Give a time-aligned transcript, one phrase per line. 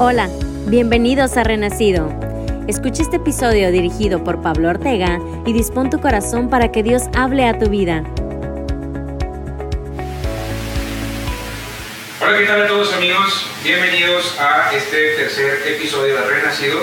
[0.00, 0.28] Hola,
[0.66, 2.12] bienvenidos a Renacido.
[2.66, 7.46] Escucha este episodio dirigido por Pablo Ortega y dispón tu corazón para que Dios hable
[7.46, 8.02] a tu vida.
[12.20, 13.46] Hola, ¿qué tal a todos amigos?
[13.62, 16.80] Bienvenidos a este tercer episodio de Renacido.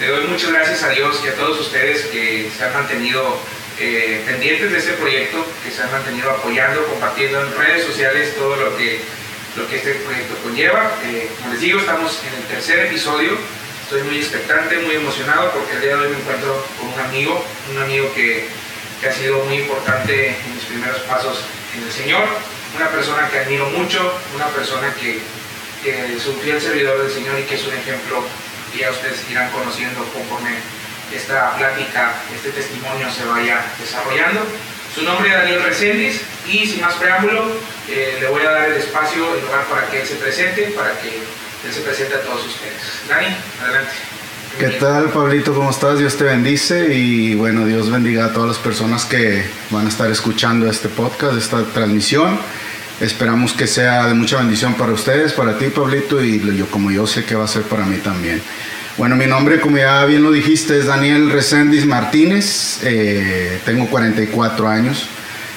[0.00, 3.38] Le doy muchas gracias a Dios y a todos ustedes que se han mantenido
[3.78, 8.56] eh, pendientes de este proyecto, que se han mantenido apoyando, compartiendo en redes sociales todo
[8.56, 9.02] lo que
[9.56, 10.92] lo que este proyecto conlleva.
[11.04, 13.32] Eh, como les digo, estamos en el tercer episodio.
[13.82, 17.44] Estoy muy expectante, muy emocionado porque el día de hoy me encuentro con un amigo,
[17.70, 18.48] un amigo que,
[19.06, 21.38] ha sido muy importante en mis primeros pasos
[21.76, 22.24] en el Señor,
[22.74, 24.00] una persona que admiro mucho,
[24.34, 25.20] una persona que,
[25.84, 28.24] que es un fiel servidor del Señor y que es un ejemplo
[28.72, 30.58] que ya ustedes irán conociendo conforme
[31.14, 34.44] esta plática, este testimonio se vaya desarrollando.
[34.96, 37.52] Su nombre es Daniel Reséndiz y sin más preámbulo,
[37.90, 40.98] eh, le voy a dar el espacio, el lugar para que él se presente, para
[40.98, 42.80] que él se presente a todos ustedes.
[43.06, 43.26] Dani,
[43.62, 43.92] adelante.
[44.58, 45.54] ¿Qué tal, Pablito?
[45.54, 45.98] ¿Cómo estás?
[45.98, 50.10] Dios te bendice y bueno, Dios bendiga a todas las personas que van a estar
[50.10, 52.38] escuchando este podcast, esta transmisión.
[52.98, 57.06] Esperamos que sea de mucha bendición para ustedes, para ti, Pablito, y yo como yo
[57.06, 58.40] sé que va a ser para mí también.
[58.98, 62.80] Bueno, mi nombre, como ya bien lo dijiste, es Daniel Reséndiz Martínez.
[62.82, 65.06] Eh, tengo 44 años.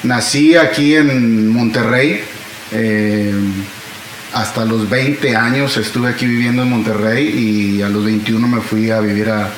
[0.03, 2.21] Nací aquí en Monterrey.
[2.73, 3.33] Eh,
[4.33, 8.91] hasta los 20 años estuve aquí viviendo en Monterrey y a los 21 me fui
[8.91, 9.49] a vivir a,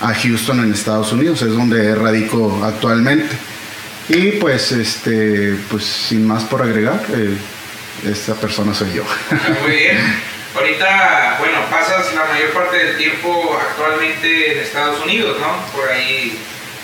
[0.00, 3.36] Houston en Estados Unidos, es donde radico actualmente.
[4.08, 7.36] Y pues, este, pues sin más por agregar, eh,
[8.08, 9.04] esta persona soy yo.
[9.64, 9.98] Muy bien.
[10.54, 15.56] Ahorita, bueno, pasas la mayor parte del tiempo actualmente en Estados Unidos, ¿no?
[15.72, 16.38] Por ahí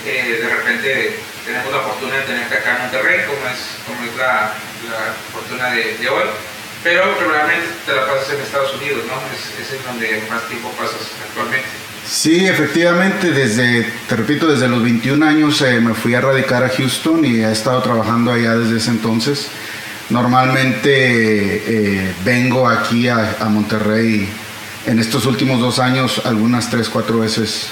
[0.06, 4.16] eh, de repente tenemos la fortuna de tenerte acá en Monterrey, como es, como es
[4.16, 4.54] la,
[5.32, 6.24] fortuna de, hoy.
[6.82, 9.20] Pero regularmente te la pasas en Estados Unidos, ¿no?
[9.36, 11.68] Es, es donde más tiempo pasas actualmente.
[12.08, 16.70] Sí, efectivamente, desde, te repito, desde los 21 años eh, me fui a radicar a
[16.70, 19.48] Houston y he estado trabajando allá desde ese entonces.
[20.10, 24.28] Normalmente eh, vengo aquí a, Monterrey
[24.86, 27.68] en estos últimos dos años algunas tres, cuatro veces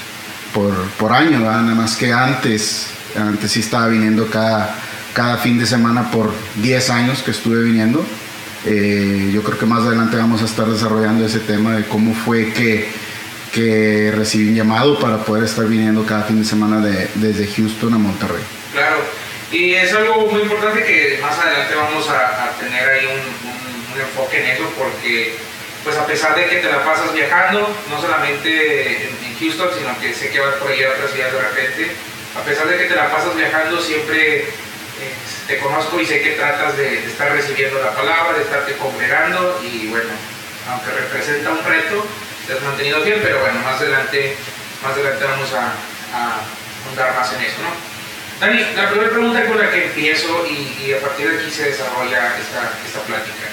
[0.98, 4.74] por, año, nada más que antes, antes sí estaba viniendo cada,
[5.12, 8.04] cada fin de semana por 10 años que estuve viniendo.
[8.64, 12.52] Eh, yo creo que más adelante vamos a estar desarrollando ese tema de cómo fue
[12.52, 12.88] que,
[13.52, 16.80] que recibí un llamado para poder estar viniendo cada fin de semana
[17.14, 18.42] desde Houston a Monterrey.
[18.72, 19.15] Claro.
[19.50, 23.46] Y es algo muy importante que más adelante vamos a, tener ahí un,
[23.96, 25.34] enfoque en eso porque
[25.82, 30.12] pues a pesar de que te la pasas viajando, no solamente en, Houston, sino que
[30.12, 31.90] sé que vas por ahí a otras ciudades de repente,
[32.38, 34.44] a pesar de que te la pasas viajando, siempre eh,
[35.46, 39.88] te conozco y sé que tratas de, estar recibiendo la palabra, de estarte congregando y
[39.88, 40.10] bueno,
[40.70, 42.04] aunque representa un reto,
[42.46, 44.36] te has mantenido bien, pero bueno, más adelante,
[44.82, 45.72] más adelante vamos a,
[46.16, 47.95] a más en eso, ¿no?
[48.40, 52.36] Dani, la primera pregunta con la que empiezo y, a partir de aquí se desarrolla
[52.36, 53.48] esta, esta plática.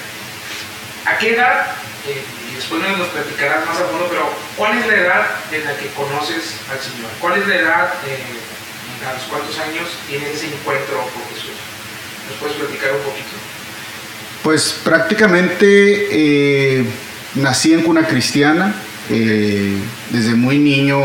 [1.06, 1.66] ¿A qué edad,
[2.06, 5.76] eh, y después nos platicarás más a fondo, pero cuál es la edad en la
[5.76, 7.10] que conoces al Señor?
[7.18, 11.56] ¿Cuál es la edad, eh, a los cuántos años tienes ese encuentro con Jesús?
[12.28, 13.36] ¿Nos puedes platicar un poquito?
[14.42, 16.84] Pues prácticamente eh,
[17.36, 18.74] nací en cuna cristiana,
[19.08, 20.98] desde muy niño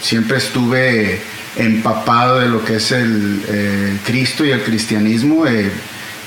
[0.00, 1.20] siempre estuve
[1.60, 5.46] empapado de lo que es el eh, Cristo y el cristianismo.
[5.46, 5.70] Eh,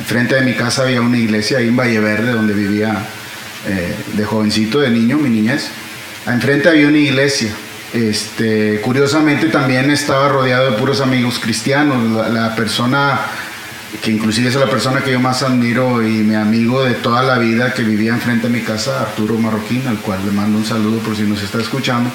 [0.06, 3.06] frente de mi casa había una iglesia ahí en Valle Verde donde vivía
[3.68, 5.70] eh, de jovencito, de niño, mi niñez.
[6.28, 7.52] Enfrente había una iglesia.
[7.94, 12.32] Este, curiosamente también estaba rodeado de puros amigos cristianos.
[12.32, 13.20] la persona
[14.02, 17.38] que inclusive es la persona que yo más admiro y mi amigo de toda la
[17.38, 21.00] vida que vivía enfrente de mi casa, Arturo Marroquín, al cual le mando un saludo
[21.00, 22.10] por si nos está escuchando.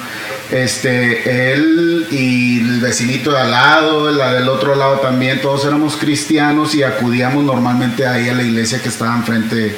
[0.51, 5.95] Este, él y el vecinito de al lado, la del otro lado también, todos éramos
[5.95, 9.75] cristianos y acudíamos normalmente ahí a la iglesia que estaba enfrente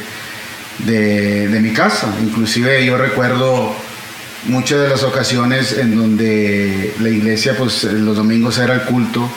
[0.80, 2.08] de, de mi casa.
[2.22, 3.76] Inclusive yo recuerdo
[4.46, 9.30] muchas de las ocasiones en donde la iglesia, pues los domingos era el culto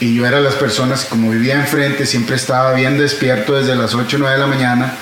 [0.00, 4.16] y yo era las personas, como vivía enfrente, siempre estaba bien despierto desde las 8
[4.16, 4.92] o 9 de la mañana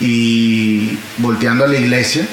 [0.00, 2.26] y volteando a la iglesia,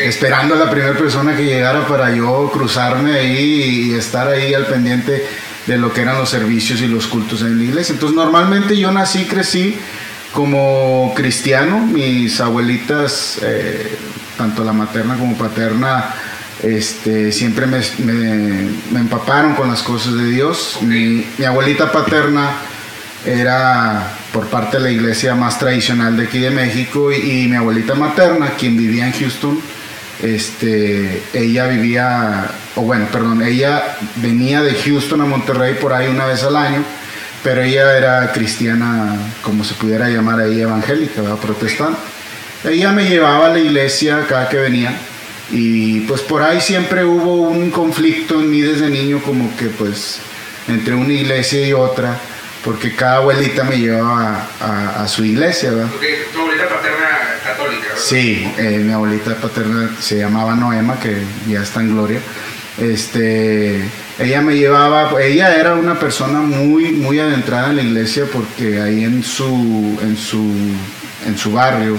[0.00, 4.66] esperando a la primera persona que llegara para yo cruzarme ahí y estar ahí al
[4.66, 5.26] pendiente
[5.66, 7.92] de lo que eran los servicios y los cultos en la iglesia.
[7.92, 9.76] Entonces normalmente yo nací, crecí
[10.32, 13.96] como cristiano, mis abuelitas, eh,
[14.36, 16.14] tanto la materna como paterna,
[16.64, 17.78] este, siempre me,
[18.98, 20.78] empaparon con las cosas de Dios.
[20.80, 22.52] Mi, abuelita paterna
[23.26, 27.94] era por parte de la iglesia más tradicional de aquí de México y, mi abuelita
[27.94, 29.60] materna, quien vivía en Houston,
[30.22, 32.46] este, ella vivía,
[32.76, 36.82] o bueno, perdón, ella venía de Houston a Monterrey por ahí una vez al año,
[37.42, 41.98] pero ella era cristiana, como se pudiera llamar ahí, evangélica, protestante.
[42.64, 44.96] Ella me llevaba a la iglesia cada que venía
[45.50, 50.18] y pues por ahí siempre hubo un conflicto en mí desde niño como que pues
[50.68, 52.18] entre una iglesia y otra
[52.64, 55.88] porque cada abuelita me llevaba a, su iglesia, ¿verdad?
[55.90, 57.08] Porque tu abuelita paterna
[57.44, 58.02] católica, ¿verdad?
[58.02, 62.20] Sí, eh, mi abuelita paterna se llamaba Noema, que ya está en gloria.
[62.78, 63.84] Este,
[64.18, 69.04] ella me llevaba, ella era una persona muy, muy adentrada en la iglesia porque ahí
[69.04, 70.42] en su, en su,
[71.26, 71.98] en su barrio,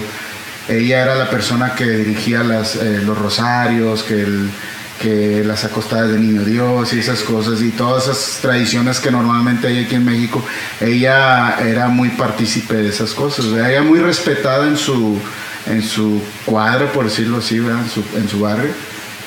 [0.68, 6.92] ella era la persona que dirigía eh, los rosarios, que las acostadas de Niño Dios
[6.92, 10.44] y esas cosas y todas esas tradiciones que normalmente hay aquí en México,
[10.80, 15.20] ella era muy partícipe de esas cosas, ella muy respetada en su,
[15.66, 18.72] en su cuadro, por decirlo así, en su, en su, barrio.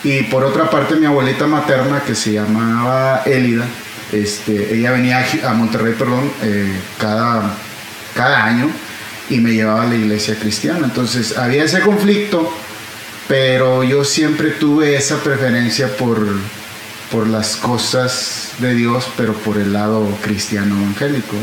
[0.04, 3.66] Y por otra parte mi abuelita materna que se llamaba Elida,
[4.12, 7.54] este, ella venía a Monterrey, perdón, eh, cada,
[8.16, 8.70] cada año
[9.30, 10.86] y me llevaba a la iglesia cristiana.
[10.86, 12.52] Entonces había ese conflicto
[13.30, 16.28] pero yo siempre tuve esa preferencia por,
[17.12, 21.36] por las cosas de Dios, pero por el lado cristiano evangélico.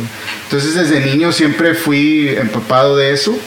[0.43, 3.39] Entonces desde niño siempre fui empapado de eso.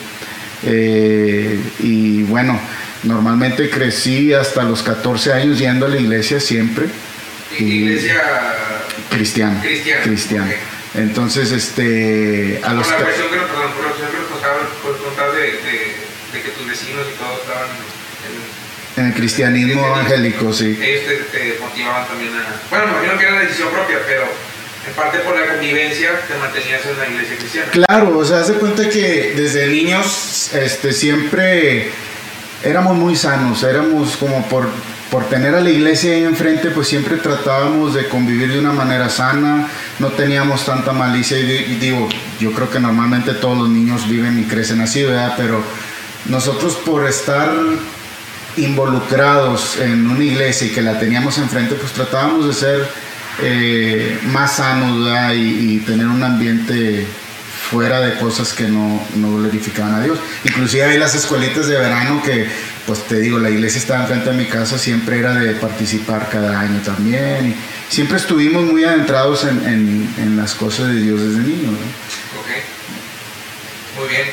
[0.64, 2.58] Eh, y bueno,
[3.04, 6.86] normalmente crecí hasta los 14 años yendo a la iglesia siempre.
[7.60, 8.22] iglesia
[9.10, 9.62] cristiana.
[10.02, 10.54] Cristiana.
[10.96, 12.88] Entonces, este, a los...
[12.88, 13.08] Por la
[15.40, 17.70] de, de que tus vecinos y todos estaban
[18.98, 20.78] en el cristianismo evangélico, sí.
[20.82, 22.46] Ellos te, motivaban también a...
[22.70, 24.24] Bueno, me imagino que era decisión propia, pero
[24.88, 27.72] en parte por la convivencia te mantenías en la iglesia cristiana.
[27.72, 31.90] Claro, o sea, hace cuenta que desde niños este, siempre
[32.64, 34.68] éramos muy sanos, éramos como por,
[35.12, 39.10] por tener a la iglesia ahí enfrente, pues siempre tratábamos de convivir de una manera
[39.10, 39.68] sana,
[39.98, 42.08] no teníamos tanta malicia y, digo,
[42.40, 45.34] yo creo que normalmente todos los niños viven y crecen así, ¿verdad?
[45.36, 45.64] Pero
[46.26, 47.52] nosotros por estar
[48.58, 52.88] involucrados en una iglesia y que la teníamos enfrente, pues tratábamos de ser
[53.42, 57.08] eh, más sanos y, tener un ambiente
[57.70, 60.20] fuera de cosas que no, no glorificaban a Dios.
[60.44, 62.48] Inclusive hay las escuelitas de verano que,
[62.88, 66.60] pues te digo, la iglesia estaba enfrente de mi casa, siempre era de participar cada
[66.60, 67.50] año también.
[67.50, 71.74] Y siempre estuvimos muy adentrados en, en, las cosas de Dios desde niños.
[73.98, 74.28] Muy bien.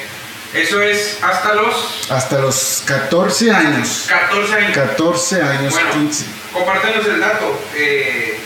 [0.55, 2.11] Eso es hasta los...
[2.11, 4.07] Hasta los 14 años.
[4.09, 4.75] 14 años.
[4.75, 6.25] 14 años, bueno, 15.
[6.53, 7.61] Compártenos el dato.
[7.75, 8.39] Eh,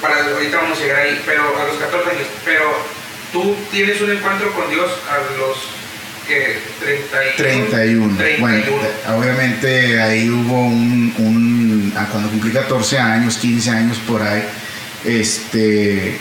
[0.00, 2.26] para, ahorita vamos a llegar ahí, pero a los 14 años.
[2.44, 2.99] Pero
[3.32, 5.56] tú tienes un encuentro con Dios a los
[6.26, 6.58] ¿qué?
[7.36, 8.16] 31.
[8.16, 8.40] 31.
[8.40, 8.64] Bueno,
[9.16, 14.44] obviamente ahí hubo un, un, cuando cumplí 14 años, 15 años por ahí,
[15.04, 16.18] este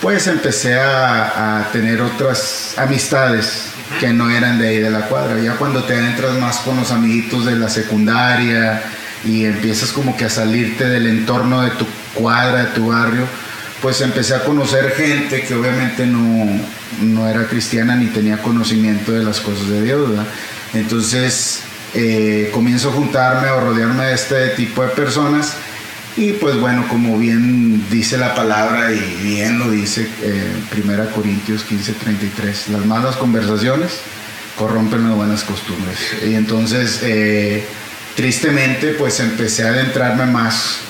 [0.00, 3.66] pues empecé a, tener otras amistades
[3.98, 5.38] que no eran de ahí de la cuadra.
[5.38, 8.82] Ya cuando te entras más con los amiguitos de la secundaria
[9.24, 13.26] y empiezas como que a salirte del entorno de tu cuadra, de tu barrio,
[13.82, 19.40] pues empecé a conocer gente que obviamente no, era cristiana ni tenía conocimiento de las
[19.40, 20.10] cosas de Dios,
[20.74, 21.60] Entonces
[21.94, 25.54] eh, comienzo a juntarme o rodearme de este tipo de personas
[26.16, 30.52] y pues bueno, como bien dice la palabra y bien lo dice eh,
[30.84, 34.00] 1 Corintios 15:33, las malas conversaciones
[34.56, 35.98] corrompen las buenas costumbres.
[36.26, 37.64] Y entonces, eh,
[38.16, 40.80] tristemente, pues empecé a adentrarme más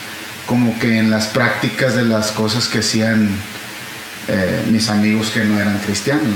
[0.50, 3.30] como que en las prácticas de las cosas que hacían
[4.26, 6.26] eh, mis amigos que no eran cristianos.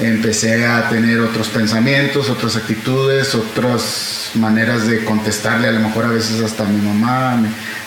[0.00, 6.08] Empecé a tener otros pensamientos, otras actitudes, otras maneras de contestarle, a lo mejor a
[6.08, 7.42] veces hasta a mi mamá,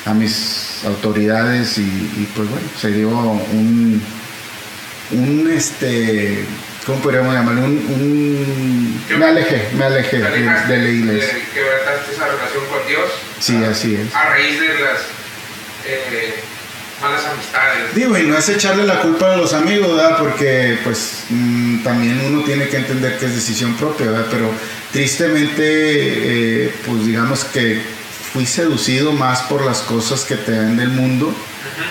[0.06, 4.00] a mis autoridades y, pues bueno, se dio un,
[5.14, 6.46] un este,
[6.86, 7.64] ¿cómo podríamos llamarlo?
[7.64, 11.34] Un, me alejé, me alejé de, la iglesia.
[11.52, 13.10] ¿Quebrantaste esa relación con Dios?
[13.40, 14.14] Sí, así es.
[14.14, 15.15] A raíz de las
[15.88, 16.36] eh,
[17.02, 17.96] malas amistades.
[17.96, 20.18] Digo, y no es echarle la culpa a los amigos, ¿verdad?
[20.18, 24.28] Porque pues mm, también uno tiene que entender que es decisión propia, ¿verdad?
[24.32, 24.52] Pero
[24.92, 27.82] tristemente, eh, pues digamos que
[28.34, 31.34] fui seducido más por las cosas que te ven del mundo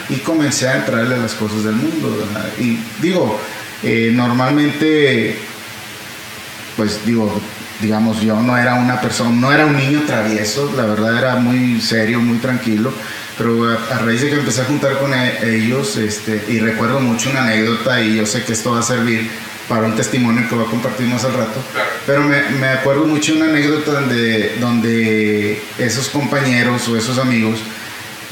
[0.08, 2.26] y comencé a entrarle a las cosas del mundo.
[2.58, 3.40] Y digo,
[3.82, 5.36] eh, normalmente,
[6.76, 7.40] pues digo,
[7.80, 11.80] digamos, yo no era una persona, no era un niño travieso, la verdad era muy
[11.80, 12.92] serio, muy tranquilo,
[13.36, 17.30] pero a, raíz de que empecé a juntar con e, ellos, este, y recuerdo mucho
[17.30, 19.28] una anécdota, y yo sé que esto va a servir
[19.68, 21.60] para un testimonio que voy a compartir más al rato,
[22.06, 27.60] pero me, me, acuerdo mucho una anécdota donde, donde esos compañeros o esos amigos,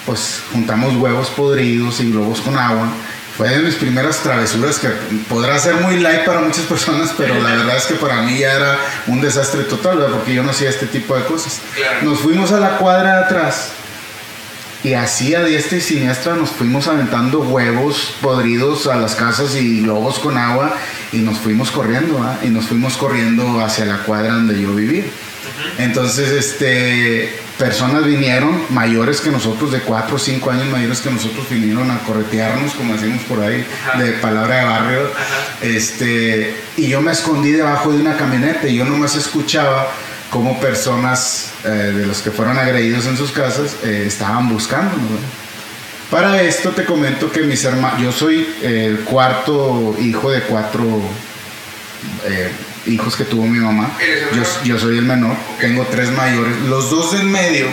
[0.06, 2.88] pues juntamos huevos podridos y globos con agua,
[3.36, 4.88] fue de mis primeras travesuras que
[5.28, 8.52] podrá ser muy light para muchas personas, pero la verdad es que para mí ya
[8.52, 11.60] era un desastre total, porque yo no hacía este tipo de cosas.
[12.02, 13.72] Nos fuimos a la cuadra de atrás
[14.84, 19.82] y así a diestra y siniestra nos fuimos aventando huevos podridos a las casas y
[19.82, 20.76] globos con agua
[21.12, 25.04] y nos fuimos corriendo, y nos fuimos corriendo hacia la cuadra donde yo vivía.
[25.78, 31.48] Entonces, este, personas vinieron, mayores que nosotros, de 4 o 5 años mayores que nosotros,
[31.50, 33.64] vinieron a corretearnos, como decimos por ahí,
[33.98, 35.10] de palabra de barrio.
[35.60, 39.88] Este, y yo me escondí debajo de una camioneta y yo nomás escuchaba
[40.32, 44.96] cómo personas eh, de los que fueron agredidos en sus casas eh, estaban buscando.
[46.10, 50.84] Para esto te comento que mis hermanos, yo soy el cuarto hijo de cuatro
[52.24, 52.50] eh,
[52.86, 53.90] hijos que tuvo mi mamá.
[54.64, 56.56] Yo, soy el menor, tengo tres mayores.
[56.62, 57.66] Los dos del medio,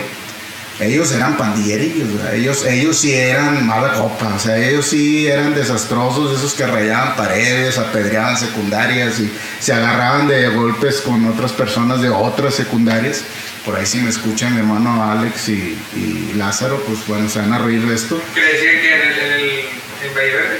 [0.80, 6.38] ellos eran pandillerillos, ellos, ellos sí eran mala copa, o sea, ellos sí eran desastrosos,
[6.38, 12.08] esos que rayaban paredes, apedreaban secundarias y se agarraban de golpes con otras personas de
[12.08, 13.24] otras secundarias.
[13.64, 17.58] Por ahí si me escuchan mi hermano Alex y, Lázaro, pues bueno, se van a
[17.58, 18.20] reír de esto.
[18.34, 19.89] Que decían que en el ¿En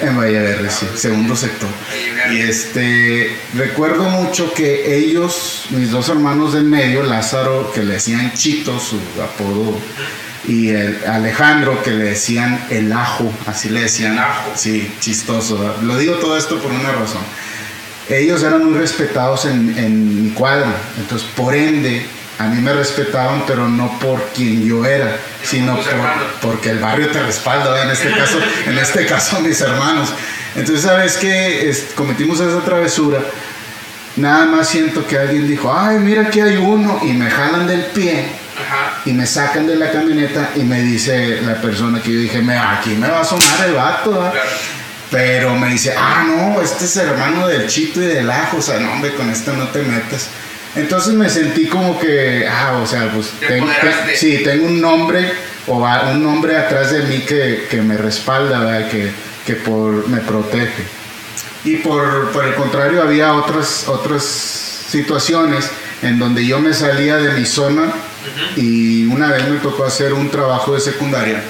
[0.02, 1.68] En Valle Verde, sí, segundo sector.
[2.30, 8.32] Y este, recuerdo mucho que ellos, mis dos hermanos del medio, Lázaro, que le decían
[8.34, 9.78] Chito, su apodo,
[10.46, 14.18] y el Alejandro, que le decían el ajo, así le decían.
[14.18, 14.52] ajo.
[14.54, 15.76] Sí, chistoso.
[15.82, 17.22] Lo digo todo esto por una razón.
[18.08, 22.04] Ellos eran muy respetados en, en mi cuadra, entonces por ende
[22.40, 25.84] a mí me respetaban, pero no por quien yo era, sino por,
[26.40, 30.08] porque el barrio te respalda, en este caso, en este caso mis hermanos.
[30.56, 31.70] Entonces, ¿sabes qué?
[31.94, 33.18] cometimos esa travesura.
[34.16, 37.82] Nada más siento que alguien dijo, ay, mira que hay uno, y me jalan del
[37.82, 38.24] pie,
[39.04, 42.56] y me sacan de la camioneta, y me dice la persona que yo dije, me,
[42.56, 44.32] aquí me va a sonar el vato,
[45.10, 48.80] Pero me dice, ah, no, este es hermano del chito y del ajo, o sea,
[48.80, 50.28] no, hombre, con esto no te metes.
[50.76, 53.66] Entonces me sentí como que, ah, o sea, pues tengo,
[54.14, 55.32] sí, tengo un nombre
[55.66, 59.10] o un nombre atrás de mí que, me respalda, que,
[59.44, 61.00] que por, me protege.
[61.64, 65.68] Y por, el contrario, había otras, otras situaciones
[66.02, 67.92] en donde yo me salía de mi zona
[68.56, 71.42] y una vez me tocó hacer un trabajo de secundaria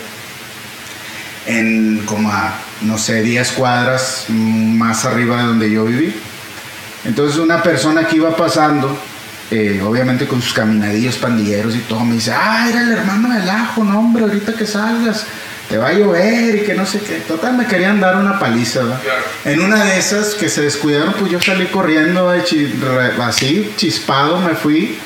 [1.46, 6.14] en como a, no sé, 10 cuadras más arriba de donde yo viví.
[7.04, 8.98] Entonces una persona que iba pasando
[9.50, 13.48] eh, obviamente con sus caminadillos pandilleros y todo, me dice, ah, era el hermano del
[13.48, 15.26] ajo, no hombre, ahorita que salgas,
[15.68, 17.16] te va a llover y que no sé qué.
[17.20, 19.00] Total, me querían dar una paliza, ¿verdad?
[19.44, 24.98] En una de esas que se descuidaron, pues yo salí corriendo así, chispado, me fui.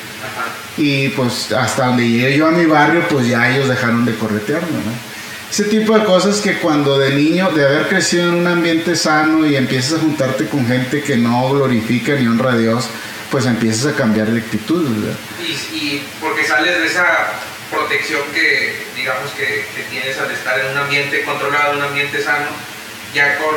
[0.77, 4.73] Y pues hasta donde llegué yo a mi barrio, pues ya ellos dejaron de corretearme,
[4.73, 5.15] ¿no?
[5.51, 9.47] Ese tipo de cosas que cuando de niño, de haber crecido en un ambiente sano
[9.47, 12.89] y empiezas a juntarte con gente que no glorifica ni honra a Dios,
[13.35, 15.19] pues empiezas a cambiar de actitud, ¿verdad?
[15.43, 17.33] Y, porque sales de esa
[17.69, 22.47] protección que, digamos, que, tienes al estar en un ambiente controlado, un ambiente sano,
[23.13, 23.57] ya con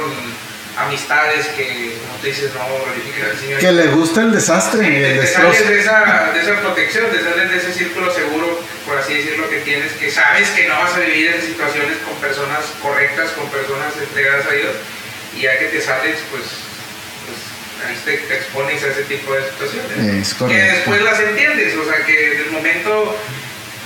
[0.84, 3.60] amistades que, como te dices, no al Señor.
[3.60, 7.22] Que le gusta el desastre y el te sales de esa, de esa protección, te
[7.22, 10.96] sales de ese círculo seguro, por así decirlo, que tienes, que sabes que no vas
[10.96, 14.74] a vivir en situaciones con personas correctas, con personas entregadas a Dios,
[15.38, 16.66] y ya que te sales, pues
[17.86, 20.36] ahí te, expones a ese tipo de situaciones.
[20.36, 23.18] que después las entiendes, o sea que en el momento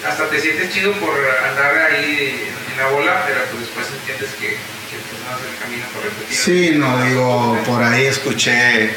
[0.08, 1.14] hasta te sientes chido por
[1.50, 5.60] andar ahí en la bola, pero pues después entiendes que, que pues no es el
[5.62, 6.26] camino correcto.
[6.30, 8.92] Sí, no digo, por ahí escuché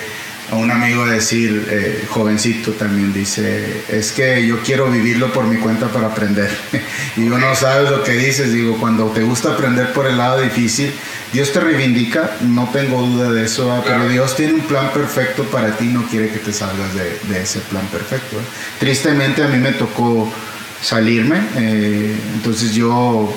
[0.51, 5.57] a un amigo decir, eh, jovencito también dice, es que yo quiero vivirlo por mi
[5.57, 6.51] cuenta para aprender.
[7.17, 10.93] y uno sabe lo que dices, digo, cuando te gusta aprender por el lado difícil,
[11.33, 15.77] Dios te reivindica, no tengo duda de eso, pero Dios tiene un plan perfecto para
[15.77, 18.37] ti, no quiere que te salgas de, ese plan perfecto.
[18.79, 20.31] Tristemente a mí me tocó
[20.81, 23.35] salirme, eh, entonces yo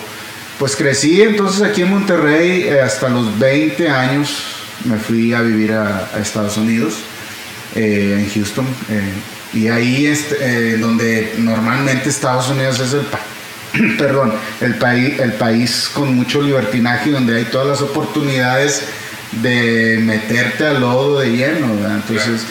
[0.60, 5.74] pues crecí entonces aquí en Monterrey eh, hasta los 20 años me fui a vivir
[5.74, 6.96] a, Estados Unidos,
[7.76, 9.14] eh, en Houston, eh,
[9.54, 15.90] y ahí es eh, donde normalmente Estados Unidos es el, perdón, el, país, el país
[15.94, 18.84] con mucho libertinaje, donde hay todas las oportunidades
[19.42, 22.44] de meterte al lodo de lleno, entonces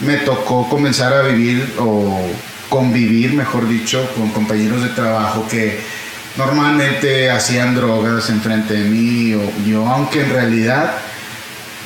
[0.00, 2.28] me tocó comenzar a vivir o
[2.68, 5.78] convivir, mejor dicho, con compañeros de trabajo que
[6.36, 10.96] normalmente hacían drogas enfrente de mí, o yo, aunque en realidad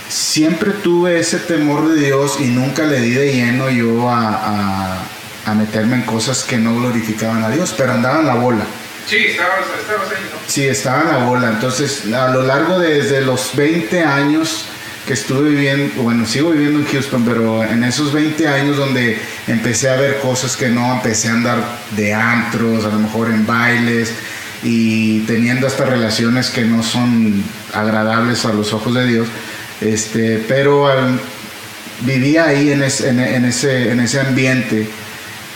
[0.09, 4.99] siempre tuve ese temor de Dios y nunca le di de lleno yo a,
[5.47, 8.65] a, meterme en cosas que no glorificaban a Dios, pero andaba en la bola.
[9.07, 10.38] Sí, estabas, estabas ahí, ¿no?
[10.47, 11.49] Sí, estaba en la bola.
[11.49, 14.67] Entonces, a lo largo de desde los 20 años
[15.07, 19.88] que estuve viviendo, bueno, sigo viviendo en Houston, pero en esos 20 años donde empecé
[19.88, 21.59] a ver cosas que no, empecé a andar
[21.97, 24.12] de antros, a lo mejor en bailes
[24.62, 29.29] y teniendo estas relaciones que no son agradables a los ojos de Dios,
[29.80, 30.88] este, pero
[32.00, 34.88] vivía ahí en, ese, en ese ambiente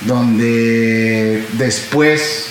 [0.03, 2.49] donde después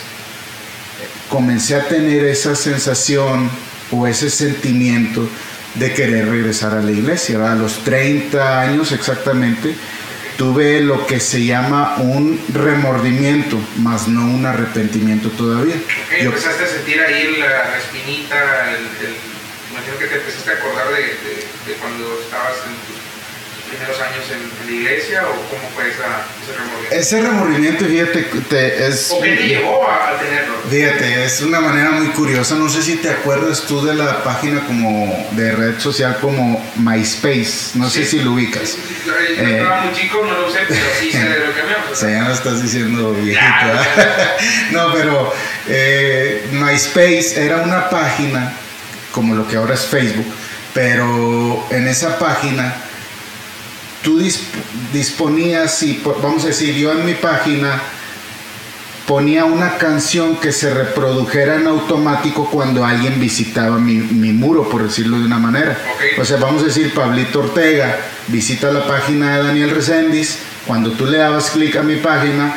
[1.29, 3.49] comencé a tener esa sensación
[3.91, 5.27] o ese sentimiento
[5.75, 7.51] de querer regresar a la iglesia.
[7.51, 9.73] A los 30 años exactamente
[10.37, 15.75] tuve lo que se llama un remordimiento, más no un arrepentimiento todavía.
[16.17, 18.35] empezaste a sentir ahí la, espinita,
[18.71, 19.30] el,
[19.81, 23.01] imagino que te empezaste a acordar de, de cuando estabas en tus
[23.71, 26.03] primeros años en, la iglesia o cómo fue ese
[26.53, 26.95] remordimiento?
[26.95, 29.11] Ese remordimiento, fíjate, es...
[29.11, 30.55] ¿O qué te llevó a, tenerlo?
[30.69, 32.55] Fíjate, es una manera muy curiosa.
[32.55, 37.71] No sé si te acuerdas tú de la página como de red social como MySpace.
[37.75, 38.77] No sé si lo ubicas.
[39.05, 41.91] yo estaba eh, muy chico, no lo sé, pero sí sé de lo que me.
[41.91, 43.45] O sea, ya no estás diciendo viejito.
[44.71, 45.33] no, pero
[45.67, 48.53] eh, MySpace era una página
[49.11, 50.25] como lo que ahora es Facebook,
[50.73, 52.73] pero en esa página
[54.03, 54.19] tú
[54.93, 57.81] disponías, y vamos a decir, yo en mi página
[59.07, 63.97] ponía una canción que se reprodujera en automático cuando alguien visitaba mi,
[64.31, 65.77] muro, por decirlo de una manera.
[66.19, 71.05] O sea, vamos a decir, Pablito Ortega visita la página de Daniel Reséndiz, cuando tú
[71.05, 72.55] le dabas clic a mi página,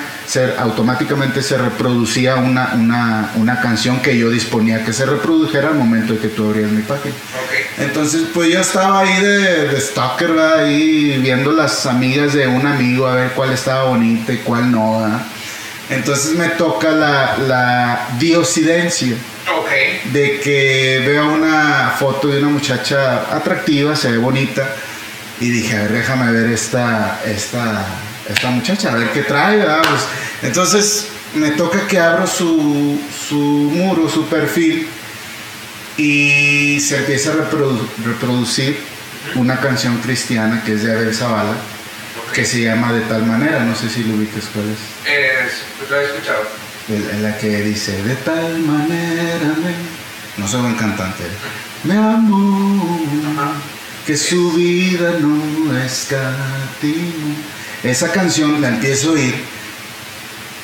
[0.59, 6.19] automáticamente se reproducía una, una, canción que yo disponía que se reprodujera al momento de
[6.19, 7.15] que tú abrías mi página.
[7.79, 13.07] Entonces, pues yo estaba ahí de, de stalker, ahí viendo las amigas de un amigo
[13.07, 15.21] a ver cuál estaba bonita y cuál no.
[15.91, 19.17] Entonces me toca la, la diosidencia.
[20.13, 24.67] De que veo una foto de una muchacha atractiva, se ve bonita,
[25.41, 27.85] y dije, a ver, déjame ver esta, esta
[28.29, 30.03] esta muchacha, a ver qué trae, pues,
[30.43, 34.87] entonces me toca que abro su, su, muro, su perfil,
[35.97, 37.37] y se empieza a
[38.05, 38.79] reproducir
[39.37, 41.55] una canción cristiana que es de Abel Zavala,
[42.33, 44.79] que se llama De tal manera, no sé si lo ubicas cuál es.
[45.79, 46.43] pues lo he escuchado.
[46.89, 49.55] En la que dice, de tal manera,
[50.37, 51.25] no soy buen cantante,
[51.85, 53.55] me amó,
[54.07, 57.35] que su vida no escatimó
[57.85, 59.35] esa canción la empiezo a oír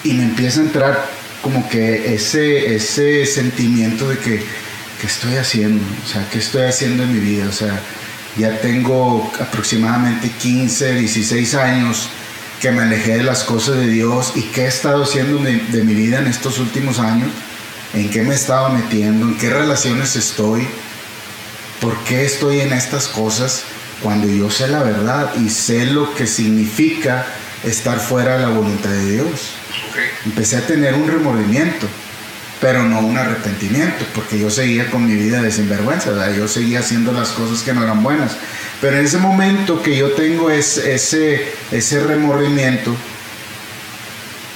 [0.04, 1.11] y me empieza a entrar
[1.42, 4.42] como que ese, ese sentimiento de que,
[5.00, 5.85] ¿qué estoy haciendo?
[6.04, 7.46] O sea, ¿qué estoy haciendo en mi vida?
[7.48, 7.80] O sea,
[8.37, 12.09] ya tengo aproximadamente 15, 16 años
[12.61, 15.85] que me alejé de las cosas de Dios y qué he estado haciendo de, de
[15.85, 17.28] mi vida en estos últimos años,
[17.94, 20.66] en qué me estaba metiendo, en qué relaciones estoy,
[21.80, 23.64] por qué estoy en estas cosas
[24.03, 27.27] cuando yo sé la verdad y sé lo que significa
[27.65, 29.53] estar fuera de la voluntad de Dios.
[30.25, 31.87] Empecé a tener un remordimiento,
[32.61, 37.13] pero no un arrepentimiento, porque yo seguía con mi vida de sinvergüenza, yo seguía haciendo
[37.13, 38.33] las cosas que no eran buenas.
[38.81, 42.95] Pero en ese momento que yo tengo ese, ese, ese remordimiento,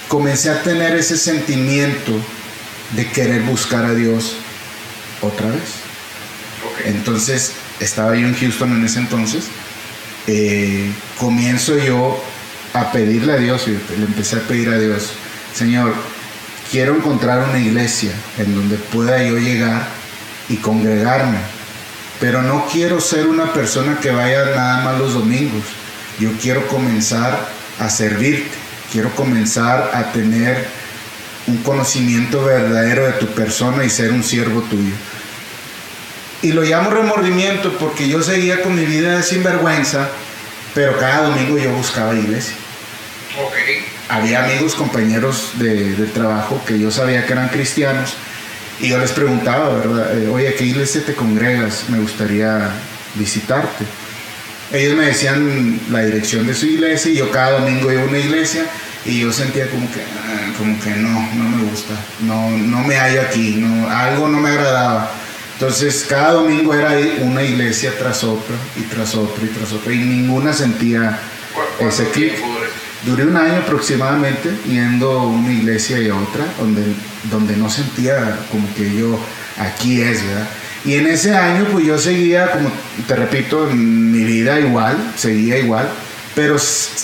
[0.09, 2.13] comencé a tener ese sentimiento
[2.93, 4.37] de querer buscar a Dios
[5.21, 5.85] otra vez.
[6.87, 9.45] Entonces, estaba yo en Houston en ese entonces,
[10.27, 12.23] eh, comienzo yo
[12.73, 15.11] a pedirle a Dios, y le empecé a pedir a Dios,
[15.55, 15.95] Señor,
[16.71, 19.87] quiero encontrar una iglesia en donde pueda yo llegar
[20.49, 21.39] y congregarme,
[22.21, 25.65] pero no quiero ser una persona que vaya nada más los domingos,
[26.19, 28.57] yo quiero comenzar a servirte,
[28.93, 30.67] quiero comenzar a tener
[31.47, 34.95] un conocimiento verdadero de tu persona y ser un siervo tuyo.
[36.45, 40.11] Y lo llamo remordimiento porque yo seguía con mi vida de sinvergüenza,
[40.75, 42.55] pero cada domingo yo buscaba iglesia.
[44.11, 48.13] Había amigos, compañeros de, trabajo que yo sabía que eran cristianos
[48.79, 50.19] y yo les preguntaba, ¿verdad?
[50.19, 51.89] Eh, Oye, ¿a qué iglesia te congregas?
[51.89, 52.69] Me gustaría
[53.15, 53.87] visitarte.
[54.71, 58.19] Ellos me decían la dirección de su iglesia y yo cada domingo iba a una
[58.19, 58.67] iglesia
[59.07, 62.97] y yo sentía como que, ah, como que no, no me gusta, no, no me
[62.97, 65.24] hallo aquí, no, algo no me agradaba.
[65.55, 69.99] Entonces cada domingo era una iglesia tras otra y tras otra y tras otra y
[69.99, 71.19] ninguna sentía
[71.81, 72.35] ese clic.
[73.07, 76.83] Duré un año aproximadamente yendo a una iglesia y a otra, donde,
[77.31, 79.21] donde no sentía como que yo,
[79.59, 80.49] aquí es, ¿verdad?
[80.87, 82.71] Y en ese año pues yo seguía, como
[83.07, 85.89] te repito, mi vida igual, seguía igual,
[86.35, 86.57] pero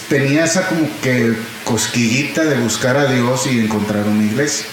[0.08, 1.34] tenía esa como que
[1.64, 4.66] cosquillita de buscar a Dios y encontrar una iglesia.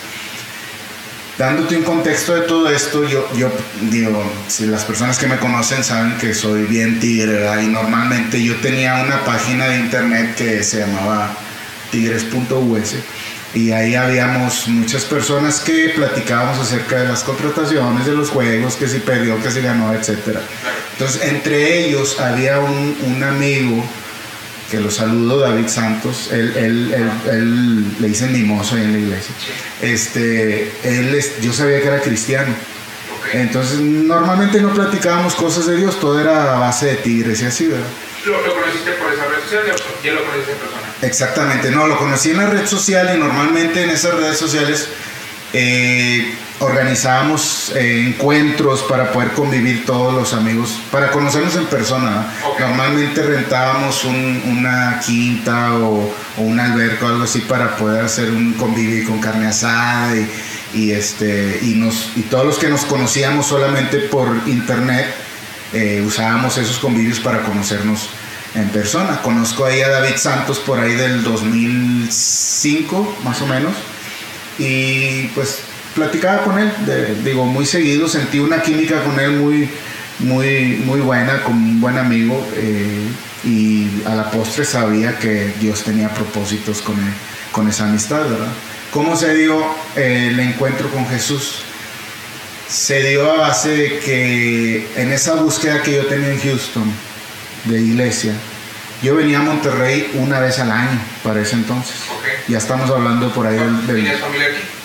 [1.37, 3.27] Dándote un contexto de todo esto, yo,
[3.91, 7.61] digo, si las personas que me conocen saben que soy bien tigre, ¿verdad?
[7.61, 11.29] Y normalmente yo tenía una página de internet que se llamaba
[11.91, 12.95] tigres.us
[13.53, 18.87] y ahí habíamos muchas personas que platicábamos acerca de las contrataciones de los juegos, que
[18.87, 20.39] si perdió, que si ganó, etc.
[20.93, 23.83] Entonces, entre ellos había un amigo
[24.69, 26.93] que lo saludo, David Santos, él, él,
[27.29, 29.33] él, le dice mimoso ahí en la iglesia.
[29.81, 32.53] Este, él, yo sabía que era cristiano.
[33.33, 37.67] Entonces, normalmente no platicábamos cosas de Dios, todo era a base de tigres y así,
[37.67, 37.87] ¿verdad?
[38.25, 40.81] ¿Lo, conociste por esa red social o ya lo conociste en persona?
[41.01, 44.89] Exactamente, no, lo conocí en la red social y normalmente en esas redes sociales
[45.53, 52.33] eh, organizábamos eh, encuentros para poder convivir todos los amigos, para conocernos en persona.
[52.59, 59.05] Normalmente rentábamos una quinta o, un alberco o algo así para poder hacer un convivir
[59.05, 60.15] con carne asada
[60.73, 65.07] y, este, y, nos, y todos los que nos conocíamos solamente por internet
[65.73, 68.09] eh, usábamos esos convivios para conocernos
[68.55, 69.21] en persona.
[69.21, 73.73] Conozco ahí a David Santos por ahí del 2005 más o menos
[74.57, 75.59] y pues
[75.97, 76.71] platicaba con él,
[77.23, 79.67] digo, muy seguido, sentí una química con él muy,
[80.19, 83.07] muy, muy buena, con un buen amigo, eh,
[83.43, 86.95] y a la postre sabía que Dios tenía propósitos con,
[87.51, 88.53] con esa amistad, ¿verdad?
[88.91, 89.59] ¿Cómo se dio
[89.95, 91.63] eh, el encuentro con Jesús?
[92.69, 96.91] Se dio a base de que en esa búsqueda que yo tenía en Houston,
[97.65, 98.33] de iglesia,
[99.01, 101.95] yo venía a Monterrey una vez al año para ese entonces.
[102.47, 103.87] Ya estamos hablando por ahí del...
[103.87, 104.76] del familia aquí?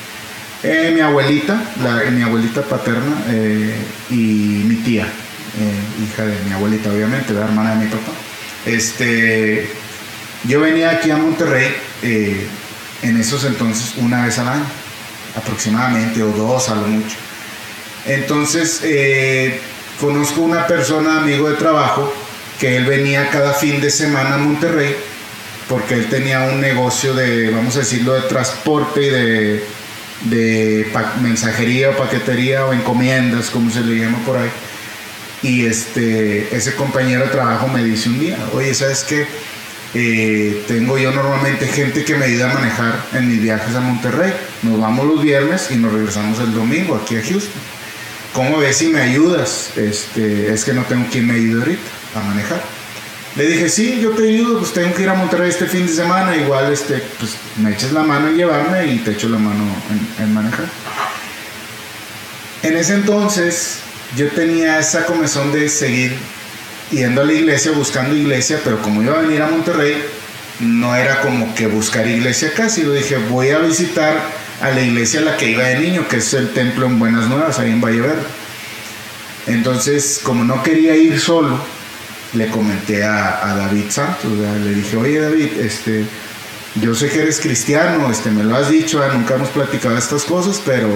[0.65, 3.75] Eh, mi abuelita, la, mi abuelita paterna eh,
[4.11, 8.13] y mi tía, eh, hija de mi abuelita, obviamente, la hermana de mi papá.
[8.65, 9.69] Este,
[10.45, 14.67] yo venía aquí a Monterrey en esos entonces una vez al año,
[15.37, 17.17] aproximadamente, o dos a lo mucho.
[18.07, 18.83] Entonces,
[20.01, 22.13] conozco una persona, amigo de trabajo,
[22.61, 24.95] que él venía cada fin de semana a Monterrey,
[25.69, 29.65] porque él tenía un negocio de, vamos a decirlo, de transporte y de
[30.25, 30.87] de
[31.21, 34.51] mensajería o paquetería o encomiendas, como se le llama por ahí.
[35.43, 39.27] Y este, ese compañero de trabajo me dice un día, oye, ¿sabes qué?
[39.95, 44.33] Eh, tengo yo normalmente gente que me ayuda a manejar en mis viajes a Monterrey.
[44.63, 47.61] Nos vamos los viernes y nos regresamos el domingo aquí a Houston.
[48.33, 49.77] ¿Cómo ves si me ayudas?
[49.77, 52.63] Este, es que no tengo quien me ayude ahorita a manejar.
[53.37, 55.93] Le dije, sí, yo te ayudo, pues tengo que ir a Monterrey este fin de
[55.93, 59.65] semana, igual este, pues me eches la mano en llevarme y te echo la mano
[60.19, 60.67] en, manejar.
[62.63, 63.79] En ese entonces
[64.17, 66.15] yo tenía esa comezón de seguir
[66.91, 69.97] yendo a la iglesia, buscando iglesia, pero como iba a venir a Monterrey,
[70.61, 74.15] no era como que buscar iglesia casi, lo dije, voy a visitar
[74.61, 77.29] a la iglesia a la que iba de niño, que es el templo en Buenas
[77.29, 78.23] Nuevas, ahí en Valle Verde.
[79.47, 81.59] Entonces, como no quería ir solo,
[82.35, 86.05] le comenté a, David Santos, le dije, oye David, este,
[86.81, 90.61] yo sé que eres cristiano, este, me lo has dicho, nunca hemos platicado estas cosas,
[90.65, 90.89] pero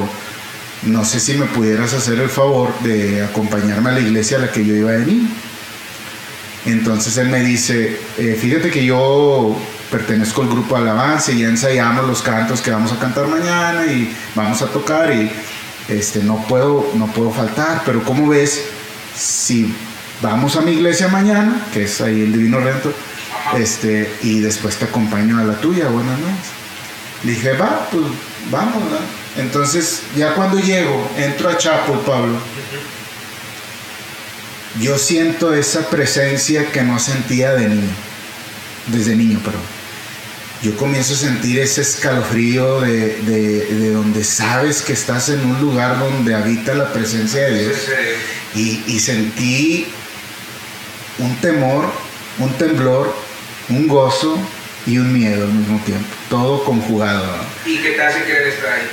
[0.82, 4.52] no sé si me pudieras hacer el favor de acompañarme a la iglesia a la
[4.52, 5.28] que yo iba de niño.
[6.64, 9.56] Entonces él me dice, eh, fíjate que yo
[9.90, 14.12] pertenezco al grupo Alabanza y ya ensayamos los cantos que vamos a cantar mañana y
[14.34, 15.30] vamos a tocar y
[15.88, 18.62] este, no, puedo, no puedo faltar, pero ¿cómo ves
[19.16, 19.72] si
[20.22, 22.92] vamos a mi iglesia mañana, que es ahí el Divino Rento,
[23.56, 26.46] este, y después te acompaño a la tuya, buenas noches.
[27.24, 28.04] Le dije, va, pues
[28.50, 29.04] vamos, ¿verdad?
[29.38, 32.38] Entonces, ya cuando llego, entro a Chapo, Pablo,
[34.80, 37.90] yo siento esa presencia que no sentía de niño,
[38.88, 39.62] desde niño, perdón.
[40.62, 45.98] Yo comienzo a sentir ese escalofrío de, de donde sabes que estás en un lugar
[45.98, 47.76] donde habita la presencia de Dios.
[48.54, 49.86] Y, y sentí
[51.18, 51.92] un temor,
[52.38, 53.14] un temblor,
[53.68, 54.38] un gozo
[54.86, 57.26] y un miedo al mismo tiempo, todo conjugado.
[57.64, 58.88] ¿Y qué te hace querer estar ahí?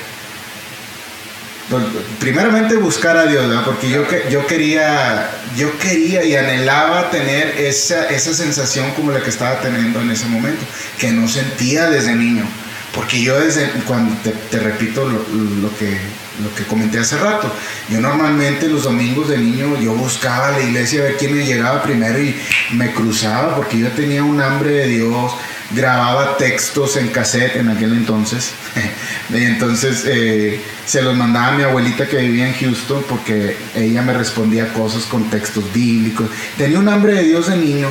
[1.70, 1.84] Pues,
[2.20, 8.34] primeramente buscar a Dios, porque yo, yo, quería, yo quería y anhelaba tener esa, esa
[8.34, 10.64] sensación como la que estaba teniendo en ese momento,
[11.00, 12.46] que no sentía desde niño.
[12.94, 15.98] Porque yo desde, cuando te, repito lo, que,
[16.42, 17.52] lo que comenté hace rato,
[17.90, 21.84] yo normalmente los domingos de niño yo buscaba la iglesia a ver quién me llegaba
[21.84, 22.36] primero y
[22.72, 25.34] me cruzaba porque yo tenía un hambre de Dios,
[25.72, 28.52] grababa textos en cassette en aquel entonces.
[29.34, 34.14] entonces eh, se los mandaba a mi abuelita que vivía en Houston porque ella me
[34.14, 36.30] respondía cosas con textos bíblicos.
[36.58, 37.90] Tenía un hambre de Dios de niño